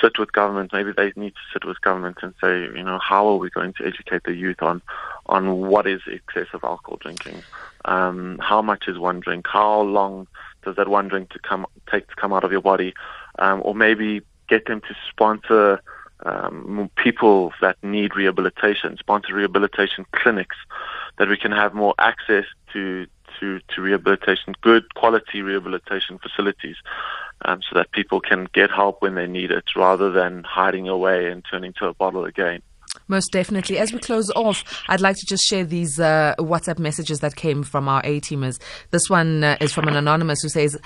sit 0.00 0.18
with 0.18 0.32
government. 0.32 0.72
Maybe 0.72 0.92
they 0.96 1.12
need 1.16 1.34
to 1.34 1.40
sit 1.52 1.64
with 1.64 1.80
government 1.80 2.18
and 2.22 2.34
say, 2.40 2.62
you 2.62 2.82
know, 2.82 2.98
how 2.98 3.26
are 3.28 3.36
we 3.36 3.50
going 3.50 3.72
to 3.74 3.86
educate 3.86 4.24
the 4.24 4.34
youth 4.34 4.62
on 4.62 4.82
on 5.26 5.66
what 5.68 5.86
is 5.86 6.00
excessive 6.06 6.64
alcohol 6.64 6.98
drinking? 7.00 7.42
Um, 7.84 8.38
how 8.40 8.62
much 8.62 8.88
is 8.88 8.98
one 8.98 9.20
drink? 9.20 9.46
How 9.46 9.80
long 9.80 10.26
does 10.64 10.76
that 10.76 10.88
one 10.88 11.08
drink 11.08 11.30
to 11.30 11.38
come 11.38 11.66
take 11.90 12.08
to 12.08 12.16
come 12.16 12.32
out 12.32 12.44
of 12.44 12.52
your 12.52 12.62
body? 12.62 12.94
Um, 13.38 13.62
or 13.64 13.74
maybe 13.74 14.22
get 14.48 14.66
them 14.66 14.80
to 14.80 14.96
sponsor 15.10 15.80
um, 16.24 16.90
people 16.96 17.52
that 17.60 17.76
need 17.82 18.16
rehabilitation, 18.16 18.96
sponsor 18.98 19.34
rehabilitation 19.34 20.04
clinics, 20.12 20.56
that 21.18 21.28
we 21.28 21.36
can 21.36 21.52
have 21.52 21.74
more 21.74 21.94
access 21.98 22.44
to 22.72 23.06
to, 23.40 23.60
to 23.74 23.80
rehabilitation, 23.80 24.54
good 24.60 24.94
quality 24.94 25.42
rehabilitation 25.42 26.18
facilities, 26.18 26.76
um, 27.44 27.60
so 27.62 27.78
that 27.78 27.90
people 27.92 28.20
can 28.20 28.48
get 28.52 28.70
help 28.70 29.02
when 29.02 29.14
they 29.14 29.26
need 29.26 29.50
it, 29.50 29.64
rather 29.76 30.10
than 30.10 30.44
hiding 30.44 30.88
away 30.88 31.30
and 31.30 31.44
turning 31.50 31.72
to 31.74 31.86
a 31.86 31.94
bottle 31.94 32.24
again. 32.24 32.62
Most 33.06 33.32
definitely. 33.32 33.78
As 33.78 33.92
we 33.92 33.98
close 33.98 34.30
off, 34.32 34.82
I'd 34.88 35.00
like 35.00 35.16
to 35.16 35.26
just 35.26 35.44
share 35.44 35.64
these 35.64 35.98
uh, 35.98 36.34
WhatsApp 36.38 36.78
messages 36.78 37.20
that 37.20 37.36
came 37.36 37.62
from 37.62 37.88
our 37.88 38.00
A 38.04 38.20
teamers. 38.20 38.60
This 38.90 39.08
one 39.08 39.44
uh, 39.44 39.56
is 39.60 39.72
from 39.72 39.88
an 39.88 39.96
anonymous 39.96 40.42
who 40.42 40.48
says, 40.48 40.78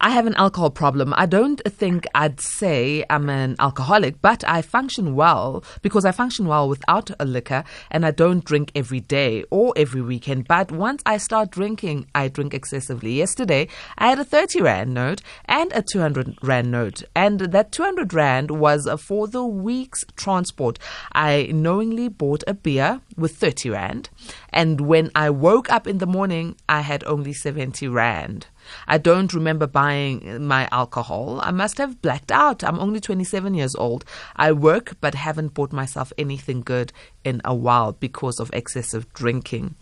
I 0.00 0.10
have 0.10 0.28
an 0.28 0.36
alcohol 0.36 0.70
problem. 0.70 1.12
I 1.16 1.26
don't 1.26 1.60
think 1.66 2.06
I'd 2.14 2.40
say 2.40 3.04
I'm 3.10 3.28
an 3.28 3.56
alcoholic, 3.58 4.22
but 4.22 4.44
I 4.46 4.62
function 4.62 5.16
well 5.16 5.64
because 5.82 6.04
I 6.04 6.12
function 6.12 6.46
well 6.46 6.68
without 6.68 7.10
a 7.18 7.24
liquor 7.24 7.64
and 7.90 8.06
I 8.06 8.12
don't 8.12 8.44
drink 8.44 8.70
every 8.76 9.00
day 9.00 9.44
or 9.50 9.72
every 9.76 10.00
weekend. 10.00 10.46
But 10.46 10.70
once 10.70 11.02
I 11.04 11.16
start 11.16 11.50
drinking, 11.50 12.06
I 12.14 12.28
drink 12.28 12.54
excessively. 12.54 13.14
Yesterday, 13.14 13.66
I 13.96 14.10
had 14.10 14.20
a 14.20 14.24
30 14.24 14.60
Rand 14.60 14.94
note 14.94 15.20
and 15.46 15.72
a 15.74 15.82
200 15.82 16.38
Rand 16.42 16.70
note. 16.70 17.02
And 17.16 17.40
that 17.40 17.72
200 17.72 18.14
Rand 18.14 18.52
was 18.52 18.88
for 19.00 19.26
the 19.26 19.44
week's 19.44 20.04
transport. 20.14 20.78
I 21.10 21.50
knowingly 21.52 22.08
bought 22.08 22.44
a 22.46 22.54
beer 22.54 23.00
with 23.16 23.36
30 23.36 23.70
Rand. 23.70 24.10
And 24.50 24.82
when 24.82 25.10
I 25.16 25.30
woke 25.30 25.68
up 25.72 25.88
in 25.88 25.98
the 25.98 26.06
morning, 26.06 26.54
I 26.68 26.82
had 26.82 27.02
only 27.02 27.32
70 27.32 27.88
Rand. 27.88 28.46
I 28.86 28.98
don't 28.98 29.32
remember 29.32 29.66
buying 29.66 30.46
my 30.46 30.68
alcohol. 30.72 31.40
I 31.42 31.50
must 31.50 31.78
have 31.78 32.00
blacked 32.02 32.32
out. 32.32 32.64
I'm 32.64 32.78
only 32.78 33.00
27 33.00 33.54
years 33.54 33.74
old. 33.74 34.04
I 34.36 34.52
work 34.52 34.96
but 35.00 35.14
haven't 35.14 35.54
bought 35.54 35.72
myself 35.72 36.12
anything 36.18 36.60
good 36.60 36.92
in 37.24 37.40
a 37.44 37.54
while 37.54 37.92
because 37.92 38.40
of 38.40 38.50
excessive 38.52 39.12
drinking. 39.12 39.74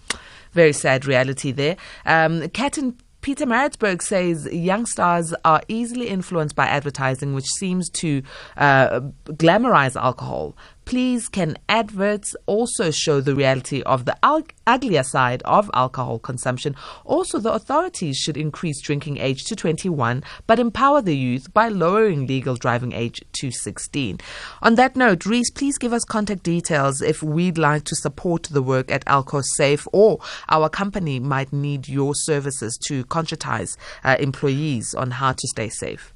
Very 0.52 0.72
sad 0.72 1.06
reality 1.06 1.52
there. 1.52 1.76
Um, 2.04 2.42
and 2.42 2.94
Pietermaritzburg 3.26 4.02
says 4.02 4.46
young 4.52 4.86
stars 4.86 5.34
are 5.44 5.60
easily 5.66 6.06
influenced 6.06 6.54
by 6.54 6.66
advertising, 6.66 7.34
which 7.34 7.48
seems 7.58 7.90
to 7.90 8.22
uh, 8.56 9.00
glamorize 9.30 10.00
alcohol. 10.00 10.56
Please, 10.86 11.28
can 11.28 11.58
adverts 11.68 12.36
also 12.46 12.92
show 12.92 13.20
the 13.20 13.34
reality 13.34 13.82
of 13.82 14.04
the 14.04 14.16
al- 14.22 14.46
uglier 14.68 15.02
side 15.02 15.42
of 15.42 15.68
alcohol 15.74 16.20
consumption? 16.20 16.76
Also, 17.04 17.40
the 17.40 17.52
authorities 17.52 18.16
should 18.16 18.36
increase 18.36 18.80
drinking 18.80 19.18
age 19.18 19.42
to 19.46 19.56
21, 19.56 20.22
but 20.46 20.60
empower 20.60 21.02
the 21.02 21.16
youth 21.16 21.52
by 21.52 21.66
lowering 21.66 22.28
legal 22.28 22.54
driving 22.54 22.92
age 22.92 23.20
to 23.32 23.50
16. 23.50 24.20
On 24.62 24.76
that 24.76 24.94
note, 24.94 25.26
Rhys, 25.26 25.50
please 25.50 25.76
give 25.76 25.92
us 25.92 26.04
contact 26.04 26.44
details 26.44 27.02
if 27.02 27.20
we'd 27.20 27.58
like 27.58 27.82
to 27.82 27.96
support 27.96 28.44
the 28.44 28.62
work 28.62 28.88
at 28.88 29.04
Alco 29.06 29.42
Safe 29.42 29.88
or 29.92 30.20
our 30.48 30.68
company 30.68 31.18
might 31.18 31.52
need 31.52 31.88
your 31.88 32.14
services 32.14 32.78
to 32.86 33.04
conscientize 33.06 33.76
uh, 34.04 34.16
employees 34.20 34.94
on 34.94 35.10
how 35.10 35.32
to 35.32 35.48
stay 35.48 35.68
safe. 35.68 36.14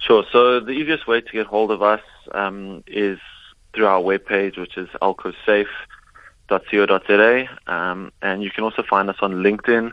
Sure. 0.00 0.24
So 0.32 0.58
the 0.58 0.72
easiest 0.72 1.06
way 1.06 1.20
to 1.20 1.32
get 1.32 1.46
hold 1.46 1.70
of 1.70 1.80
us 1.80 2.00
um, 2.32 2.82
is 2.88 3.20
through 3.74 3.86
our 3.86 4.00
webpage, 4.00 4.58
which 4.58 4.76
is 4.76 4.88
alcosafe.co.za. 5.00 7.48
Um, 7.66 8.12
and 8.20 8.42
you 8.42 8.50
can 8.50 8.64
also 8.64 8.82
find 8.82 9.08
us 9.08 9.16
on 9.20 9.34
LinkedIn 9.34 9.92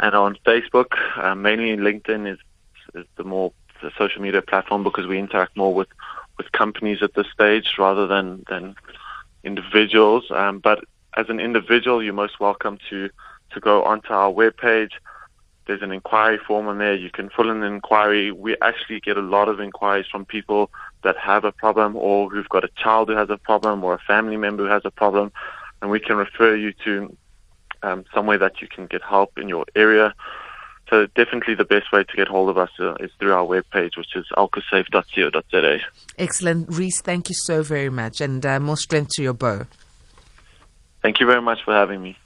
and 0.00 0.14
on 0.14 0.36
Facebook. 0.46 0.96
Uh, 1.16 1.34
mainly 1.34 1.76
LinkedIn 1.76 2.32
is, 2.32 2.38
is 2.94 3.06
the 3.16 3.24
more 3.24 3.52
the 3.82 3.90
social 3.98 4.22
media 4.22 4.42
platform 4.42 4.82
because 4.82 5.06
we 5.06 5.18
interact 5.18 5.56
more 5.56 5.74
with, 5.74 5.88
with 6.38 6.50
companies 6.52 7.02
at 7.02 7.14
this 7.14 7.26
stage 7.32 7.74
rather 7.78 8.06
than, 8.06 8.44
than 8.48 8.74
individuals. 9.42 10.24
Um, 10.30 10.58
but 10.58 10.84
as 11.16 11.26
an 11.28 11.40
individual, 11.40 12.02
you're 12.02 12.14
most 12.14 12.40
welcome 12.40 12.78
to, 12.90 13.10
to 13.52 13.60
go 13.60 13.84
onto 13.84 14.12
our 14.12 14.32
webpage. 14.32 14.90
There's 15.66 15.82
an 15.82 15.92
inquiry 15.92 16.38
form 16.46 16.68
on 16.68 16.78
there. 16.78 16.94
You 16.94 17.10
can 17.10 17.30
fill 17.30 17.50
in 17.50 17.62
an 17.62 17.74
inquiry. 17.74 18.32
We 18.32 18.56
actually 18.60 19.00
get 19.00 19.16
a 19.16 19.22
lot 19.22 19.48
of 19.48 19.60
inquiries 19.60 20.06
from 20.10 20.24
people 20.24 20.70
that 21.04 21.16
have 21.16 21.44
a 21.44 21.52
problem 21.52 21.96
or 21.96 22.28
who've 22.28 22.48
got 22.48 22.64
a 22.64 22.68
child 22.76 23.08
who 23.08 23.16
has 23.16 23.30
a 23.30 23.36
problem 23.36 23.84
or 23.84 23.94
a 23.94 23.98
family 23.98 24.36
member 24.36 24.64
who 24.64 24.70
has 24.70 24.82
a 24.84 24.90
problem, 24.90 25.32
and 25.80 25.90
we 25.90 26.00
can 26.00 26.16
refer 26.16 26.54
you 26.56 26.72
to 26.84 27.16
um, 27.82 28.04
somewhere 28.12 28.38
that 28.38 28.60
you 28.60 28.68
can 28.68 28.86
get 28.86 29.02
help 29.02 29.38
in 29.38 29.48
your 29.48 29.64
area. 29.76 30.14
So 30.90 31.06
definitely 31.06 31.54
the 31.54 31.64
best 31.64 31.92
way 31.92 32.04
to 32.04 32.16
get 32.16 32.28
hold 32.28 32.50
of 32.50 32.58
us 32.58 32.70
uh, 32.78 32.94
is 33.00 33.10
through 33.18 33.32
our 33.32 33.44
webpage, 33.44 33.96
which 33.96 34.14
is 34.14 34.26
alcosafe.co.za. 34.36 35.78
Excellent. 36.18 36.68
Rhys, 36.68 37.00
thank 37.00 37.28
you 37.28 37.34
so 37.34 37.62
very 37.62 37.90
much, 37.90 38.20
and 38.20 38.44
uh, 38.44 38.60
more 38.60 38.76
strength 38.76 39.12
to 39.14 39.22
your 39.22 39.32
bow. 39.32 39.66
Thank 41.02 41.20
you 41.20 41.26
very 41.26 41.42
much 41.42 41.62
for 41.64 41.74
having 41.74 42.02
me. 42.02 42.16